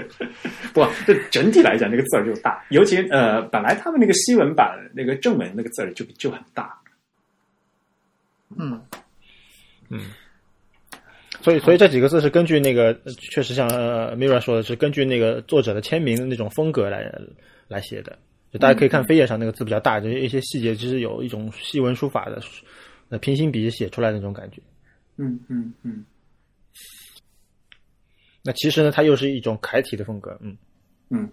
[0.72, 6.74] 不，这整体来讲，那个字儿就大，尤其呃，本来他们那个西文版那个正文那个字儿就就很大。
[8.56, 8.80] 嗯
[9.90, 10.00] 嗯，
[11.42, 17.12] 所以，所以这几个字是根据那个，呃确实像呃 Mira 说的是根据那个作者的签名的那种风格来
[17.68, 18.18] 来写的。
[18.50, 22.40] 就大家可以看扉页上那个字比较大，就是一些细节，其实有一种西文书法的
[23.10, 24.62] 呃平行笔写出来的那种感觉。
[25.18, 26.02] 嗯嗯嗯
[28.42, 30.36] 那其实呢，它又是一种楷体的风格。
[30.40, 30.56] 嗯，
[31.10, 31.28] 嗯。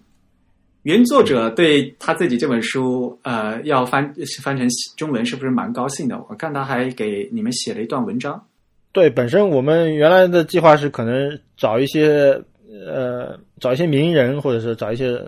[0.83, 6.17] 原作者对他自己这本书，呃，要翻翻成中文，是不是蛮高兴的？
[6.29, 8.41] 我看他还给你们写了一段文章。
[8.93, 12.41] 对，本身我们原来的计划是可能找一些
[12.87, 15.21] 呃找一些名人，或者是找一些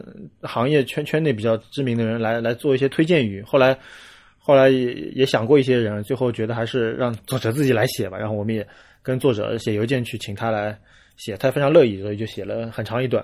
[0.43, 3.41] 行业圈圈内比较知名的人来来做一些推荐语。
[3.41, 3.77] 后来
[4.37, 8.17] 后来也也想过一些人，最后觉得还是让作者自己来写吧。
[8.17, 8.65] 然后我们也
[9.03, 10.79] 跟作者写邮件去请他来
[11.19, 13.21] 写，他非常乐意，所以就写了很长一段。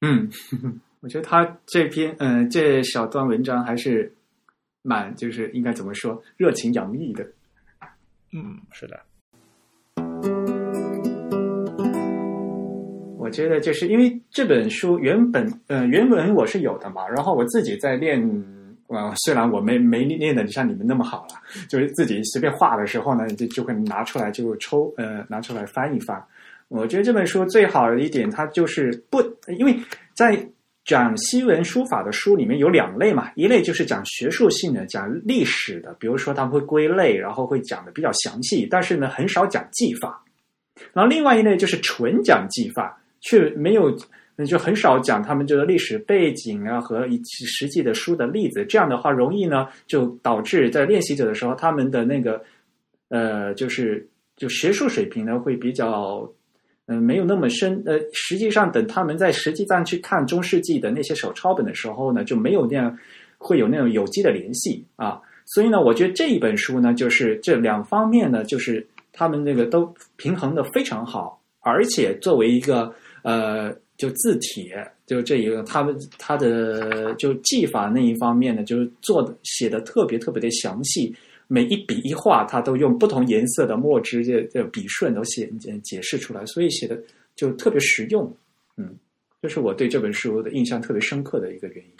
[0.00, 0.28] 嗯，
[0.98, 4.12] 我觉得他这篇嗯、呃、这小段文章还是
[4.82, 7.24] 蛮就是应该怎么说热情洋溢的。
[8.32, 9.00] 嗯，是的。
[13.18, 18.20] 我觉得就是因为这本书原本呃原文我是有的嘛，然后我自己在练，
[18.88, 26.20] 呃虽然我没没练的像你们那么好了，就是自己随便画的时候呢，就就会拿出来就抽呃拿出来翻一翻。
[26.72, 29.22] 我觉得这本书最好的一点，它就是不
[29.58, 29.76] 因为
[30.14, 30.48] 在
[30.84, 40.24] 讲西文书法的书里面有两类嘛，一类就是讲学术性的，讲历史的，比如说他们会归类，然后会讲的比较详细，但是呢很少讲技法。
[40.92, 42.98] 然后另外一类就是纯讲技法。
[43.24, 43.96] 却没有
[44.34, 48.64] 那，就很少讲他们这个历史背景啊和以及实际的书的例子。
[48.64, 52.42] 这样的话，容易呢就导致在练习者的时候，他们的那个
[53.10, 54.04] 呃，就是
[54.36, 56.28] 就学术水平呢会比较
[56.86, 57.82] 嗯、没有那么深。
[57.86, 62.96] 呃，实际上等他们在实际上去看中世纪的那些手抄本的时候呢，就没有那样
[63.38, 65.20] 会有那种有机的联系啊。
[65.44, 74.70] 所以呢，我觉得这一本书呢，就是这两方面呢，就是他们那个都平衡的非常好，而且作为一个呃，就字体，
[75.04, 81.14] 就这一个他们他的就技法那一方面呢，就是做的写的特别特别的详细，
[81.52, 85.46] 每一笔一画，他都用不同颜色的墨汁这这笔顺都写
[85.84, 86.98] 解释出来，所以写的
[87.36, 88.34] 就特别实用。
[88.78, 88.96] 嗯，
[89.42, 91.90] 这是我对这本书的印象特别深刻的一个原因。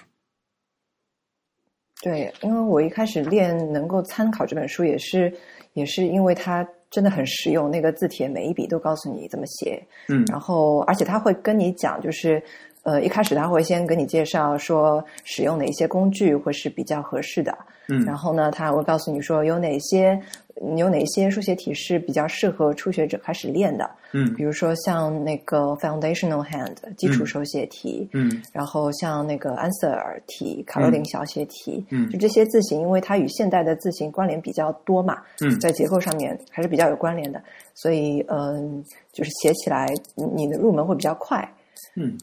[2.03, 5.31] 对，因为我一开始练能够参考这本书，也是
[5.75, 12.43] 也是因为它真的很实用，那个字帖每一笔都告诉你怎么写，嗯，然后而且他会跟你讲，就是
[12.83, 17.57] 呃一开始他会先给你介绍说使用哪一些工具会是比较合适的，
[17.89, 20.21] 嗯，然后呢他会告诉你说有哪些。
[20.65, 23.91] 你有哪些书写体是比较适合初学者开始练的？
[24.13, 37.43] 嗯，比如说像那个 Foundational Hand 基础手写体，嗯，然后像那个安瑟尔体、卡罗琳小写体，嗯，就这些字形，因为它与现代的字形关联比较多嘛，嗯，在结构上面还是比较有关联的，
[37.75, 41.51] 所以嗯，就是写起来你的入门会比较快，
[41.97, 42.17] 嗯，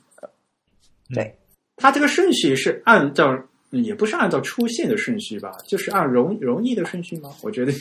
[1.13, 1.35] 对，
[1.77, 3.37] 它这个顺序是按照。
[3.71, 7.29] 也不是按照出现的顺序吧，就是按容容易的顺序吗？
[7.43, 7.71] 我觉得，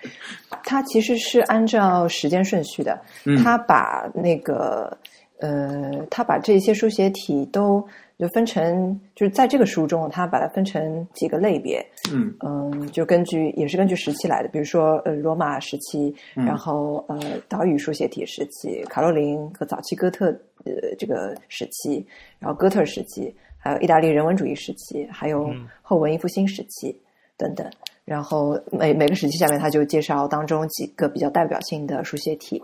[0.64, 3.00] 它其实是按照时间顺序的。
[3.42, 4.94] 他把那个
[5.38, 7.82] 呃，他把这些书写体都
[8.18, 11.82] 就分成，就是在这个书中，他把它分成几个类别。
[12.12, 17.18] 嗯嗯，就根据也是根据时期来的，比如说呃，罗马时期，然后呃，
[17.48, 22.06] 岛屿书写体时期，卡洛琳和早期哥特呃这个时期，
[22.38, 23.34] 然后哥特时期。
[23.62, 25.50] 还有意大利人文主义时期，还有
[25.82, 26.98] 后文艺复兴时期
[27.36, 27.70] 等等。
[28.06, 32.62] 然后每每个时期下面，他就介绍当中几个比较代表性的书写体。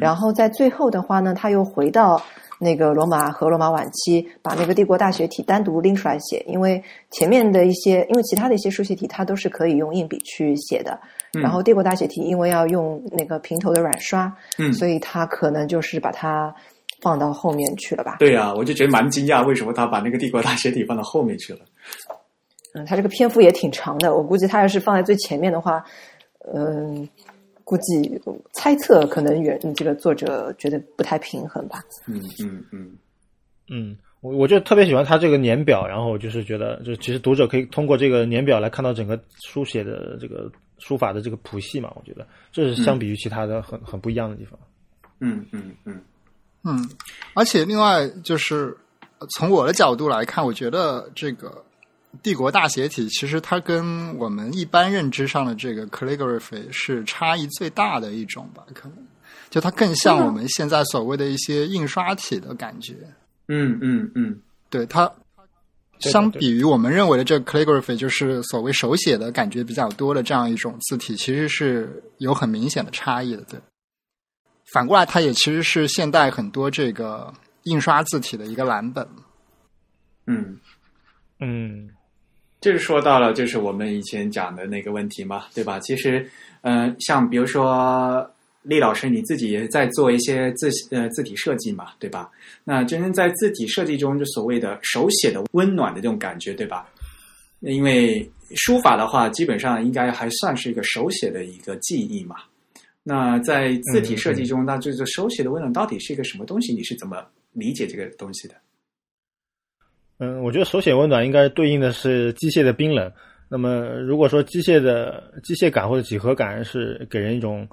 [0.00, 2.18] 然后在最后的话呢，他又回到
[2.58, 6.42] 那个罗马和罗马晚期，把那个帝国大学体单独拎出来写。
[6.48, 10.98] 因为前面的一些，因为其他的一些书写体，它都是可以用硬笔去写的。
[11.32, 16.54] 然后帝国大学体因为要用那个平头的软刷，嗯所以他可能就是把它。
[17.00, 18.16] 放到后面去了吧？
[18.18, 21.60] 对呀，我就觉得蛮惊讶，为什么他把那个帝国大学体放到后面去了？
[22.74, 25.82] 嗯，他这个篇幅也挺长的，我估计他要是放在最前面的话，
[26.54, 27.08] 嗯，
[27.64, 28.20] 估计
[28.52, 31.82] 猜测可能原这个作者觉得不太平衡吧。
[32.06, 32.90] 嗯嗯嗯
[33.70, 44.58] 嗯，我我就特别喜欢他这个年表，然后就是觉得，就其实读者可以通过这个年表来看到整个书写的这个书法的这个谱系嘛，我觉得这是相比于其他的很很不一样的地方。
[45.20, 45.94] 嗯嗯嗯。
[45.94, 46.02] 嗯，
[47.34, 48.76] 而且另外就是
[49.36, 51.64] 从我的角度来看，我觉得这个
[52.22, 58.64] 帝国大写体其实它跟我们一般认知上的这个 calligraphy 是差异最大的一种吧？
[58.74, 58.98] 可能
[59.50, 62.94] 就它更像我们现在所谓的一些印刷体的感觉。
[63.48, 65.10] 嗯嗯嗯，对它
[66.00, 73.42] 相比于我们认为的这个 calligraphy，就是所谓手写的感觉比较多的这样一种字体，其实是有很明显的差异的。
[73.42, 73.58] 对。
[74.72, 77.32] 反过来，它也其实是现代很多这个
[77.64, 79.06] 印刷字体的一个蓝本。
[80.26, 80.58] 嗯
[81.40, 81.88] 嗯，
[82.60, 85.78] 就是说到了，就是我们以前讲的那个问题嘛，对吧？
[85.80, 86.28] 其实，
[86.62, 88.30] 嗯，像比如说
[88.62, 92.30] 厉老师你自己也在做一些字呃字体设计嘛，对吧？
[92.64, 96.86] 那真正在字体设计中，就所谓的手写的温暖的这种感觉，对吧？
[97.60, 102.36] 因为书法的话，基本上应该还算是一个手写的一个记忆嘛。
[103.08, 106.74] 那在字体设计中，那这个手写的温暖到底是一个什么东西？
[106.74, 108.54] 你是怎么理解这个东西的？
[110.18, 113.10] 嗯，我觉得手写温暖应该对应的是机械的冰冷。
[113.48, 117.66] 那么，如果说机械的机械感或者几何感是给人一种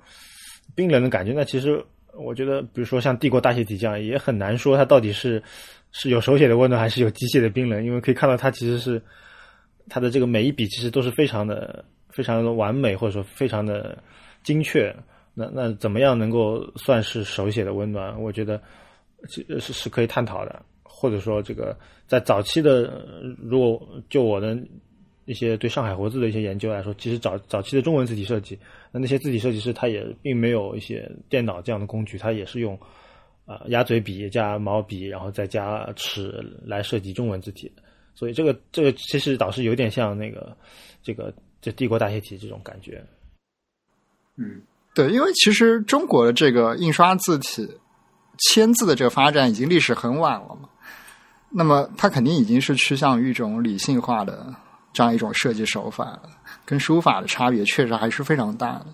[0.73, 1.83] 冰冷的感觉，那其实
[2.13, 5.43] 我觉得，比如说像帝国大写体这样，也很难说它到底是
[5.91, 7.83] 是有手写的温暖，还是有机械的冰冷。
[7.83, 9.01] 因为可以看到，它其实是
[9.89, 14.01] 它的这个每一笔其实都是非常的、非常的完美，或者说非常的
[14.43, 14.95] 精确。
[15.37, 18.19] 那那怎么样能够算是手写的温暖？
[18.21, 18.59] 我觉得
[19.27, 21.77] 是是是可以探讨的，或者说这个
[22.07, 23.05] 在早期的，
[23.37, 24.57] 如果就我的
[25.25, 28.57] 一些对上海活字的一些研究来说，其实早早期的中文字体设计，
[28.93, 32.79] 那那些字体设计师他也并没有一些电脑这样的工具，他也是用
[33.45, 37.69] 啊鸭嘴笔加毛笔，然后再加尺来设计中文字体，
[38.13, 40.55] 所以这个这个其实倒是有点像那个
[41.03, 43.03] 这个这帝国大写体这种感觉，
[44.37, 44.61] 嗯。
[44.95, 47.69] 对，因为其实中国的这个印刷字体
[48.37, 50.69] 签字的这个发展已经历史很晚了嘛，
[51.49, 54.55] 那么它肯定已经是趋向于一种理性化的
[54.93, 56.21] 这样一种设计手法了，
[56.63, 58.85] 跟书法的差别确实还是非常大的。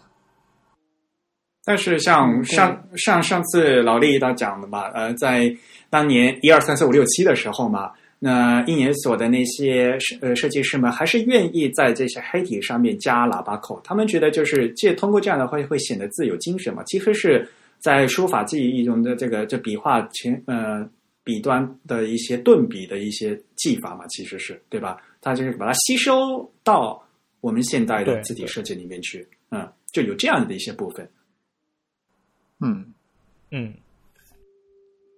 [1.63, 5.55] 但是像上上上次老李他讲的嘛，呃，在
[5.91, 7.91] 当年一二三四五六七的时候嘛，
[8.23, 17.49] 那印研所的那些设呃设计师们还是愿意在这些黑体上面加喇叭口，他们觉得就是借通过这样的话会显得自有精神嘛，其实是
[17.79, 20.87] 在书法技艺中的这个这笔画前呃
[21.23, 25.01] 笔端的一些顿笔的一些技法嘛，其实是对吧？
[25.19, 27.03] 它就是把它吸收到
[27.39, 31.09] 我们现代的字体设计里面去，嗯，就有这样的一些部分。
[32.59, 32.85] 嗯
[33.49, 33.73] 嗯，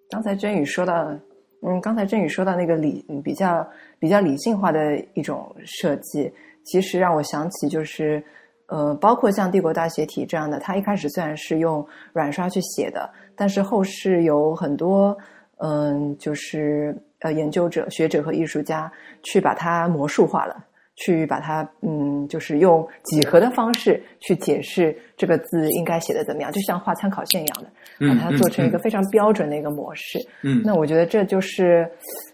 [0.10, 1.20] 刚才娟宇说到，
[1.66, 3.66] 嗯，刚才振宇说到那个理比较
[3.98, 6.32] 比较理性化的一种设计，
[6.64, 8.22] 其实让我想起就是，
[8.68, 15.18] 呃，包括像帝国大学体这样的，它一开始虽然是用软刷去写的，但是后世有很多
[15.58, 18.92] 嗯，就是呃研究者、学者和艺术家
[19.22, 20.66] 去把它魔术化了。
[20.96, 27.70] 去把它，嗯，就是用几何的方式去解释这个字应该写的怎么样，就像画参考线一样的，
[28.08, 30.20] 把嗯它做成一个非常标准的一个模式。
[30.44, 31.90] 嗯那我觉得这就是，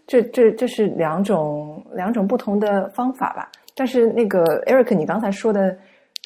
[0.05, 3.49] 这这这是两种两种不同的方法吧。
[3.75, 5.77] 但是那个 Eric，你刚才说的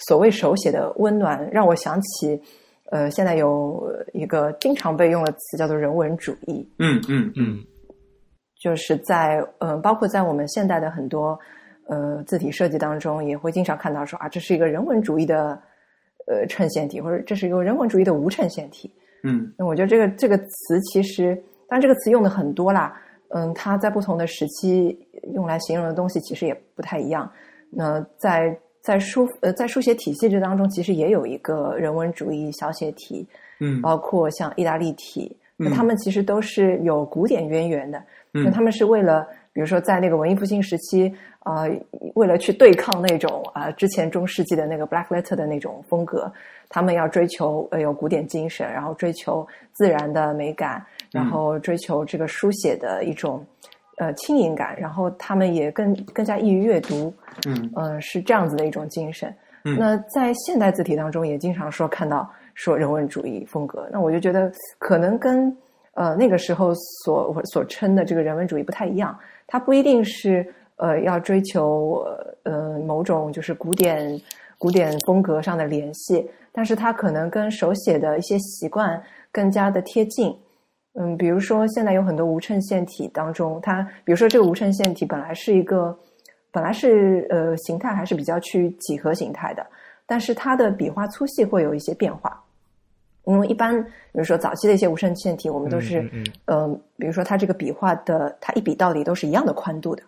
[0.07, 2.41] 所谓手写的温暖，让我想起，
[2.89, 7.59] 呃，现在有一个经常被用的词叫做人文主义，嗯嗯嗯
[8.59, 11.39] 就是在嗯、呃，包括在我们现代的很多
[11.87, 15.59] 呃字体设计当中，也会经常看到说啊，这是一个人文主义的
[16.27, 18.91] 呃衬线体，或者这是一个人文主义的无衬线体。
[19.23, 21.33] 嗯那我觉得这个这个词其实，
[21.67, 22.93] 当然这个词用的很多啦，
[23.29, 24.97] 嗯，它在不同的时期
[25.33, 27.31] 用来形容的东西其实也不太一样。
[27.69, 33.25] 那在在书呃在书写体系这当中，其实也有一个人文主义小写体，
[33.61, 37.97] 嗯包括像意大利体，那嗯他们其实都是有古典渊源的。
[38.33, 41.65] 嗯那他们是为了，比如说在那个文艺复兴时期，啊、
[42.15, 46.31] 为了去对抗那种啊、之前中世纪的那个 Black Letter 的那种风格，
[46.69, 53.45] 他们要追求呃有古典精神，然后追求自然的美感，然后追求这个书写的一种
[53.97, 57.13] 呃轻盈感，然后他们也更更加易于阅读，
[57.47, 59.33] 嗯嗯、是这样子的一种精神。
[59.65, 65.55] 嗯那在现代字体当中，也经常说看到说人文主义风格，那我就觉得可能跟
[65.93, 69.17] 呃那个时候所所称的这个人文主义不太一样，
[69.47, 72.05] 它不一定是呃要追求
[72.43, 74.19] 呃某种就是古典
[74.57, 80.35] 古典风格上的联系，但是它可能跟手写的一些习惯更加的贴近。
[80.95, 85.97] 嗯，比如说现在有很多无衬线体当中，它比如说这个无衬线体本来是一个
[86.51, 89.65] 本来是呃形态还是比较去几何形态的，
[90.05, 92.42] 但是它的笔画粗细会有一些变化。
[93.25, 100.03] 因为一般，比如说早期的一些无衬线体，我们都是，嗯嗯呃，比如说它这个笔画的，它一笔到底都是一样的宽度的。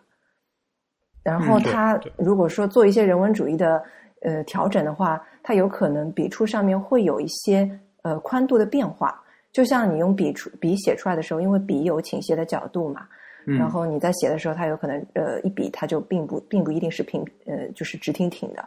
[1.24, 3.82] 然后它如果说做一些人文主义的
[4.22, 7.68] 呃调整的话，它有可能笔触上面会有一些
[8.03, 9.22] 呃宽度的变化。
[9.51, 13.07] 就像你用笔出笔写出来的时候，因为笔有倾斜的角度嘛，
[13.47, 18.63] 嗯，然后你在写的时候，它有可能呃一笔它就并不并不一定是平呃就是直挺挺的，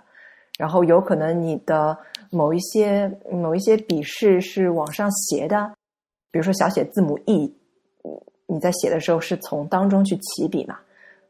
[0.58, 1.96] 然后有可能你的
[2.30, 5.72] 某一些某一些笔势是往上斜的，
[6.32, 7.56] 比如说小写字母 e，
[8.46, 10.76] 你在写的时候是从当中去起笔嘛，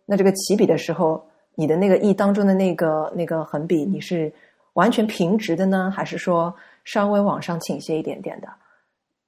[0.07, 1.22] 那这个起笔的时候，
[1.55, 4.33] 你的那个 e 当中的那个那个横笔你是
[4.72, 6.55] 完全平直的呢，还是说
[6.85, 8.49] 稍微往上倾斜一点点的？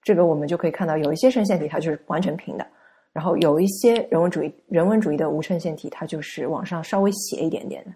[0.03, 2.67] 这个我们就可以看到，有一些衬线体它就是完全平的，
[3.13, 7.91] 然后有一些人文主义人文主义的无衬线体，它就是往上稍微斜一点点的。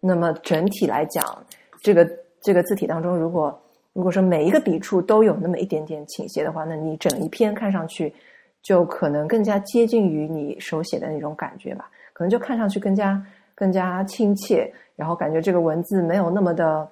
[0.00, 1.24] 那么整体来讲，
[1.80, 2.08] 这个
[2.40, 3.60] 这个字体当中，如果
[3.92, 8.14] 如果说每一个笔触都有那么一点点倾斜的话，那你整一篇看上去
[8.62, 13.20] 就可能更加接近于你手写的那种感觉吧，可能就看上去更加
[13.54, 16.88] 更加亲切，然后感觉这个文字没有那么的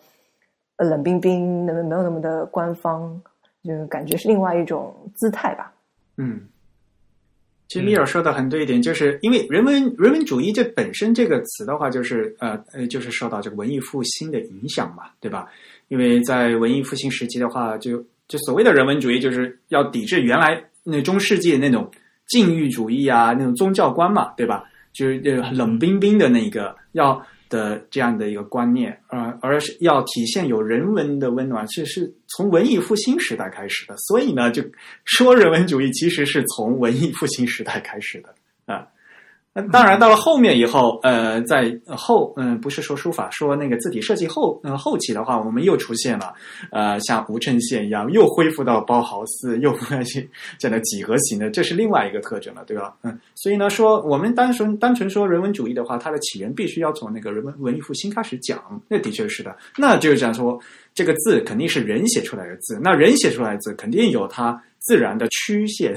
[0.78, 3.20] 冷冰冰，那么没有那么的官方，
[3.62, 5.72] 就感觉是另外一种姿态吧。
[6.16, 6.40] 嗯，
[7.68, 15.46] 其实米尔说的很对一点，就是因为人文人文主义这本身这个词的话，就是呃呃，就是受到这个文艺复兴的影响嘛，对吧？
[15.88, 21.90] 因为在文艺复兴时期的话，就就所谓的人文主义，就是要抵制原来那中世纪的那种
[22.28, 24.64] 禁欲主义啊，那种宗教观嘛，对吧？
[24.92, 33.96] 就是呃冷冰冰的那个要的这样的一个观念，呃，而是要体现有人文的温暖，是是从文艺复兴时代开始的。
[33.96, 34.62] 所以呢，就
[35.04, 38.34] 说人文主义其实是从文艺复兴时代开始的
[38.72, 38.86] 啊。
[39.72, 46.34] 当然，到了后面以后，呃，在后，嗯、不是说书法，说那个字体设计后，呃，后期的话，我们又出现了，
[46.70, 50.00] 呃，像无衬线一样，又恢复到包豪斯， 又恢复到
[50.58, 52.94] 这样的几何形的，这是另外一个特征了，对吧？
[53.02, 59.56] 嗯，所以呢，说我们单纯单纯说人文主义的话，它的起源必须要从那个人文文艺复兴开始讲，那的确是的。
[59.78, 60.60] 那就是讲说，
[60.94, 65.94] 这个字肯定是人写出来的字，那人写出来的字肯定有它自然的曲线，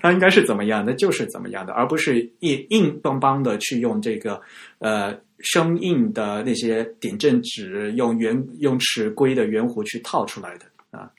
[0.00, 4.40] 它应该是怎么样的就是怎么样的，而不是硬硬邦邦的去用这个
[4.78, 11.10] 呃生硬的那些点阵纸，用圆用尺规的圆弧去套出来的啊。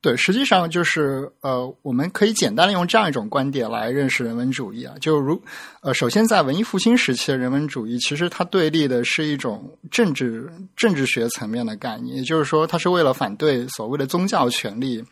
[0.00, 4.94] 对，实际上就是呃，我们可以简单的用这样一种观点来认识人文主义啊。
[5.00, 5.42] 就如
[5.80, 15.02] 呃，首先在文艺复兴时期的人文主义，其实它对立的是一种政治政治学层面的概念，也就是说，它是为了反对所谓的宗教权利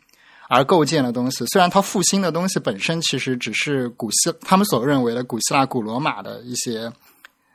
[0.52, 1.44] 而构建的东西。
[1.46, 6.92] 虽然它复兴的东西本身其实只是古希他们所认为的古希腊、古罗马的一些。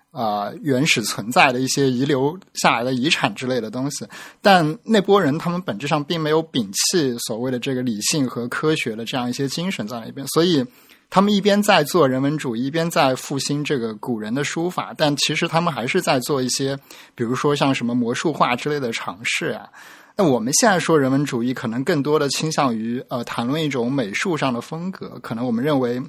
[0.10, 4.04] 啊，原始存在的一些遗留下来的遗产之类的东西，
[4.42, 10.66] 但那波人他们本质上并没有摒弃所谓的这个理性和科学的这样一些精神在那边，所以
[11.12, 16.76] 他们一边在做人文主义，一边在复兴这个古人的书法，但其实他们还是在做一些，
[17.14, 19.70] 比如说像什么魔术画之类的尝试啊。
[20.18, 26.02] 那我们现在说人文主义，可能更多的倾向于呃谈论一种美术上的风格，可能我们认为。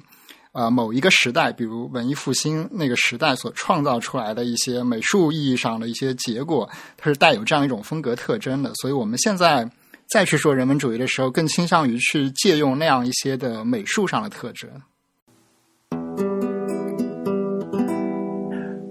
[0.51, 8.73] 啊，某一个时代，比如文艺复兴那个时代所创造出来的一些美术意义上的一些结果，它是带有这样一种风格特征的。
[8.73, 9.69] 所以，我们现在
[10.09, 14.67] 再去说人文主义的时候，更倾向于去借用那样一些的美术上的特征。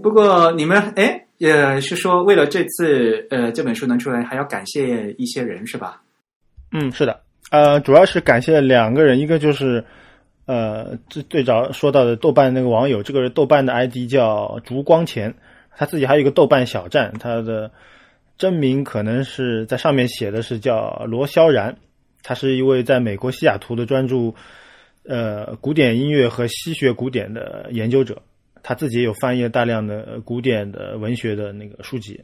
[0.01, 6.03] 不过，你们哎，也是说为了这次呃这本书能出来，还要感谢一些人是吧？
[6.71, 7.21] 嗯，是的，
[7.51, 9.85] 呃，主要是感谢两个人，一个就是。
[10.51, 15.35] 呃，最最早说到的豆瓣那个网友，这个豆瓣的 ID 叫烛光前，
[15.77, 17.71] 他自己还有一个豆瓣小站，他的
[18.39, 21.77] 真名可能是在上面写的是叫罗萧然，
[22.23, 24.35] 他是一位在美国西雅图的专注
[25.07, 28.23] 呃古典音乐和西学古典的研究者，
[28.69, 32.23] 他自己也有翻译了大量的古典的文学的那个书籍。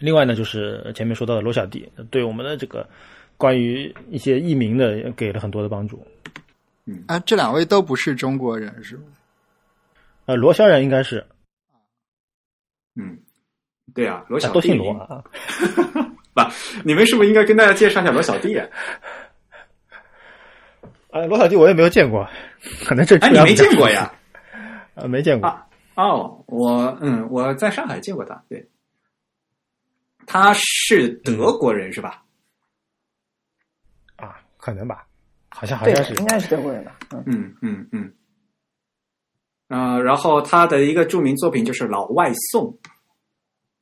[0.00, 2.88] 另外呢，就是前面说到的罗小弟，对我们的这个
[3.36, 6.04] 关于一些译名的给了很多的帮助。
[6.86, 9.04] 嗯啊，这两位都不是中国人，是吗？
[10.26, 11.24] 呃，罗霄然应该是。
[12.96, 13.16] 嗯，
[13.94, 15.22] 对啊，罗小都姓罗啊。
[16.34, 16.40] 不，
[16.84, 18.66] 你们是不是应该跟大家介绍一下罗小弟啊？
[21.12, 22.28] 哎， 罗小弟我也没有见过，
[22.84, 24.12] 可能这哎，你没见过呀？
[25.02, 25.50] 呃，没见过。
[25.96, 28.64] 哦，我嗯，我在上海见过他，对。
[30.26, 32.22] 他是德国人是吧？
[34.14, 35.04] 啊，可能吧。
[35.48, 36.96] 好像好像是，应该是德国人吧？
[37.26, 38.14] 嗯嗯嗯。
[39.66, 42.66] 啊，然后他的一个著名作品就是《老外送》，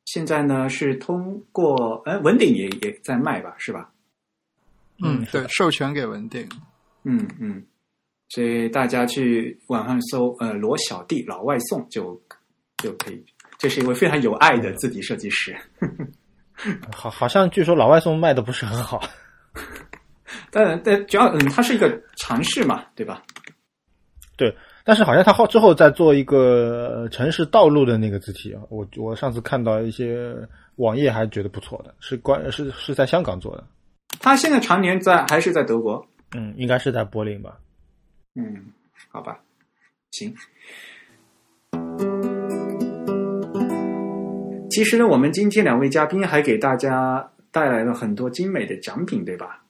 [0.06, 3.92] 现在呢是通过哎文鼎也也在卖吧，是吧？
[5.04, 6.48] 嗯，对，授权给文鼎。
[7.04, 7.64] 嗯嗯，
[8.30, 12.20] 所以大家去网上搜呃罗小弟《老外送》就
[12.78, 13.24] 就可以。
[13.58, 15.54] 这是一位非常有爱的字体设计师。
[16.94, 19.02] 好，好像据说《老外送》卖的不是很好。
[20.50, 23.22] 但但主要嗯，它是一个尝试嘛，对吧？
[24.36, 24.54] 对，
[24.84, 30.34] 但是好像他后之后在做一个城市道路的那个字体啊，我我上次看到一些
[30.76, 33.66] 网页还觉得不错的，是关是是在香港做的。
[34.20, 36.02] 他现在常年在还是在德国？
[36.34, 37.58] 嗯，应该是在柏林吧。
[38.34, 38.72] 嗯，
[39.08, 39.40] 好吧，
[40.12, 40.34] 行。
[44.70, 49.64] 其实呢，我们今天两位嘉宾还给大家带来了很多精美的奖品，对吧？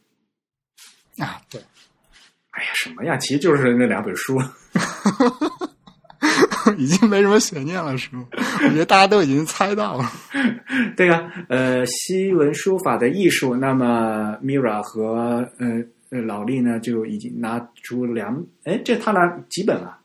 [1.19, 1.61] 啊，对，
[2.51, 3.17] 哎呀，什么呀？
[3.17, 4.39] 其实就是那两本书，
[6.77, 8.27] 已经没什么悬念了，是吗？
[8.63, 10.05] 我觉得大家都已经猜到了。
[10.97, 19.99] 对呀，呃，西文书法的艺术，那么 Mira 和呃呃老力呢，就已经拿出两，哎，这他拿几本了？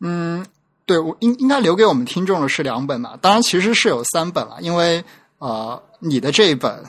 [0.00, 0.44] 嗯，
[0.86, 3.16] 对我应应该留给我们听众的是两本嘛？
[3.20, 5.04] 当然，其实是有三本了，因为
[5.38, 6.84] 呃，你的这一本。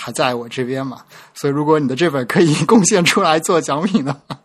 [0.00, 1.04] 还在我这边嘛，
[1.34, 4.40] 所以如果你的这本可以 贡献出来做奖品的话，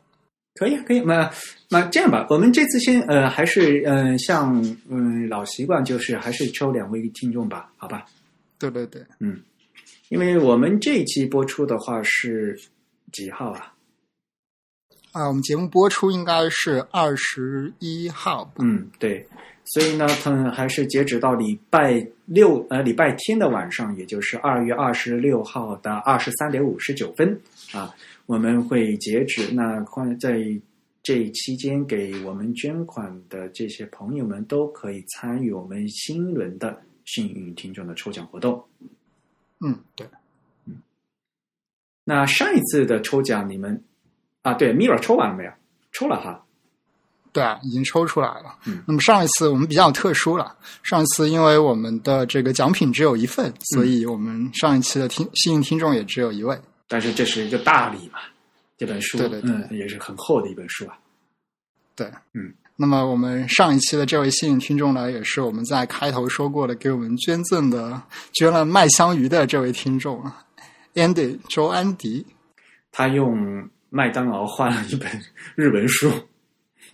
[0.56, 1.00] 可以可以。
[1.02, 1.30] 那
[1.70, 4.60] 那这样吧，我们这次先呃，还是嗯，像
[4.90, 8.04] 嗯老习惯，就是还是抽两位听众吧，好吧？
[8.58, 9.40] 对对对，嗯，
[10.14, 12.56] 因为我们这一期播出的话是
[13.12, 13.74] 几号啊？
[15.12, 18.54] 啊，我们节目播出应该是二十一号。
[18.60, 19.26] 嗯，对。
[19.66, 27.36] 所以呢，它还是截止到礼拜六呃礼拜天的晚上，也就是二月二十六号的二十三点五十九分
[27.72, 27.92] 啊，
[28.28, 29.52] 我们会截止。
[29.52, 30.44] 那关在
[31.02, 38.64] 这期间给我们捐款的这些朋友们，都可以参与我们新轮的幸运听众的抽奖活动。
[39.64, 40.08] 嗯，对，
[40.66, 40.76] 嗯。
[42.04, 43.84] 那上一次的抽奖，你们
[44.42, 45.52] 啊，对，Mira 抽完了没有？
[45.92, 46.44] 抽了哈。
[47.32, 48.60] 对啊，已经抽出来了。
[48.66, 50.56] 嗯，那么上一次我们比较特殊了。
[50.84, 56.60] 上一次因为我们的这个奖品只有一份，所以我们上一期的听幸运听众也只有一位。
[56.88, 58.20] 但是这是一个大礼嘛，
[58.78, 61.00] 这本书，对对对嗯，也是很厚的一本书啊。
[61.96, 62.54] 对，嗯。
[62.76, 68.02] 那么我们上一期的这位幸运听众呢，也是我们在开头说过的，给我们捐赠的
[68.34, 70.24] 捐了麦香鱼的这位听众
[70.96, 72.26] ，Andy 周安迪。
[72.92, 75.10] 他用麦当劳换了一本
[75.56, 76.12] 日文书。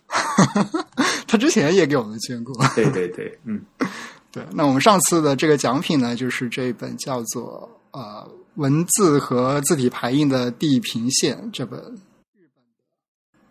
[1.28, 2.56] 他之前也给我们捐过。
[2.76, 3.62] 对对对，嗯，
[4.32, 4.44] 对。
[4.54, 11.80] 那我们上次的这个奖品呢，就是这一本叫做呃文字和字体排印的地平线这本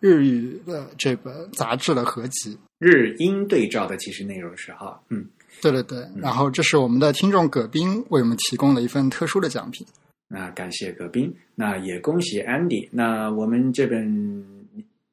[0.00, 2.58] 日语的这本杂志的合集。
[2.78, 5.26] 日英对照的其实内容是哈，嗯，
[5.60, 6.06] 对对对。
[6.16, 9.86] 然后这是我们的听众葛斌为我们提供了一份特殊的奖品。
[10.28, 12.88] 那感谢葛斌，那也恭喜 Andy。
[12.92, 14.44] 那我们这本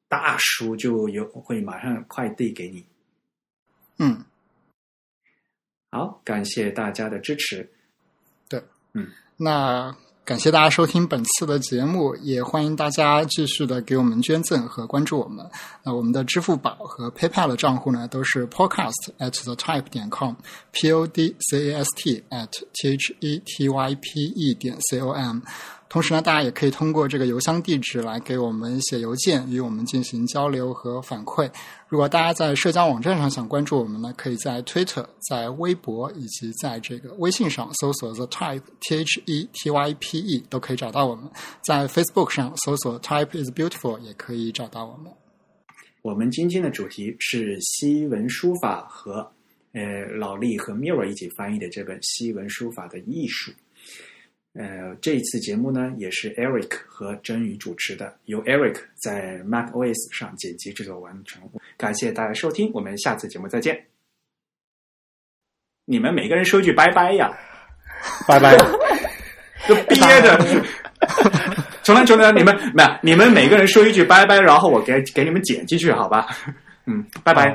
[0.08, 2.84] 大书就有会马上快递给你。
[3.98, 4.22] 嗯，
[5.90, 7.68] 好，感谢大家的支持。
[8.48, 9.08] 对，嗯，
[9.38, 9.96] 那
[10.26, 15.48] 感谢大家收听本次的节目，也欢迎大家继续的给我们捐赠和关注我们。
[15.84, 22.48] 那我们的支付宝和 PayPal 的账户呢，都是 podcast at the type 点 com，p o d c a s t at
[22.74, 25.42] t h e t y p e 点 c o m。
[25.96, 31.50] 同时呢，大家也可以通过这个邮箱地址来给我们写邮件，与我们进行交流和反馈。
[31.88, 41.30] 如果大家在社交网站上想关注我们呢，可以在 Twitter、在微博以及在这个微信上搜索 The Type T H E T Y P E 都可以找到我们。
[41.62, 45.10] 在 Facebook 上搜索 Type is Beautiful 也可以找到我们。
[46.02, 49.26] 我们今天的主题是西文书法和
[49.72, 53.50] 呃老厉和 Mirror 一起翻译的这本西文书法的艺术。
[54.58, 61.42] 呃，这一次节目呢，也是 Eric 和真宇主持的，由 Eric 在 Mac OS 上剪辑制作完成。
[61.76, 63.84] 感谢大家收听，我们下次节目再见。
[65.84, 67.30] 你们每个人说一句拜拜呀，
[68.26, 68.56] 拜拜，
[69.68, 70.64] 就憋着。
[71.84, 76.26] 重来，重来，你们没有，你们每个人说一句拜拜，然后我给给你们剪进去，好吧？
[76.86, 77.54] 嗯，拜拜，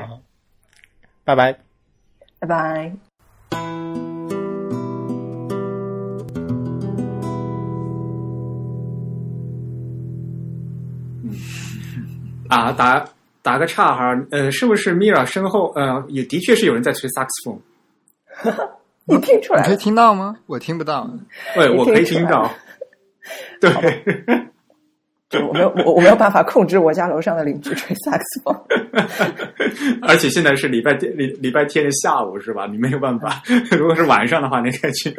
[1.24, 1.58] 拜拜，
[2.38, 3.91] 拜拜。
[12.52, 13.04] 啊，打
[13.42, 17.60] 打个岔哈，呃，是不是 Mira 身后呃，也的确是有人在吹萨克斯风？
[19.06, 19.62] 你听出来？
[19.62, 20.36] 你可以听到吗？
[20.46, 21.08] 我听不到。
[21.56, 22.50] 对，我可以听到。
[23.60, 23.70] 对，
[25.42, 28.54] 我没有，我我没有办法控制我家楼上的邻居吹萨克斯风。
[30.02, 32.66] 而且现在是礼拜天礼礼拜天的下午是吧？
[32.70, 33.42] 你没有办法。
[33.70, 35.16] 如果是晚上的话，你可以去。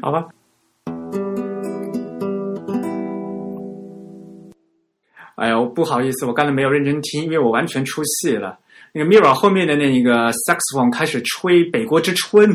[0.00, 0.26] 好吧。
[5.38, 8.58] 哎呦，不好意思，我刚才没有认真听，因为我完全出戏了。
[8.92, 12.50] 那个 Mirror 后面的那个 saxophone 开始吹《北国之春》，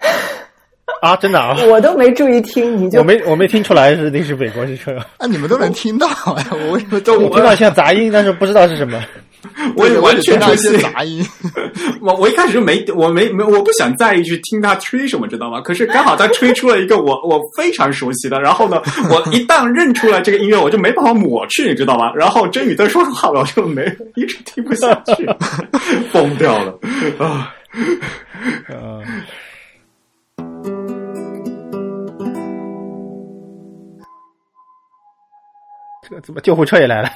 [1.02, 9.00] 啊，真的啊，我都没注意听，你就我没我没听出来是那是北国之春，啊，你们都能听到哎，我为什么都我听到像杂音，但是不知道是什么。
[9.76, 10.78] 我也完全出听些。
[10.78, 11.26] 杂音。
[12.00, 15.60] 我我一开始就没我没没我不想在意去听他吹什么，知道吗？
[15.60, 22.12] 可是刚好他吹出了一个我 我非常熟悉的，然后呢，我一旦认出来这个音乐，我就没办法抹去，你知道吗？
[22.14, 25.26] 然后真宇在说话了，我就没一直听不下去，
[26.12, 26.78] 疯掉了
[27.18, 27.54] 啊！
[28.68, 29.02] 啊，
[36.08, 37.10] 这个怎么救护车也来了？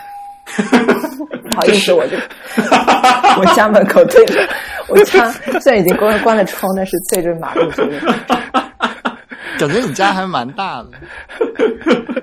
[1.60, 2.16] 不好意思，我就
[3.40, 4.48] 我家门口对着
[4.88, 5.30] 我家
[5.60, 8.14] 虽然已经关关了窗，但是对着马路对着。
[9.58, 10.88] 感觉你家还蛮大的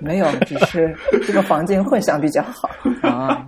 [0.02, 0.96] 没有，只是
[1.26, 2.70] 这个房间混响比较好。
[3.08, 3.46] 啊。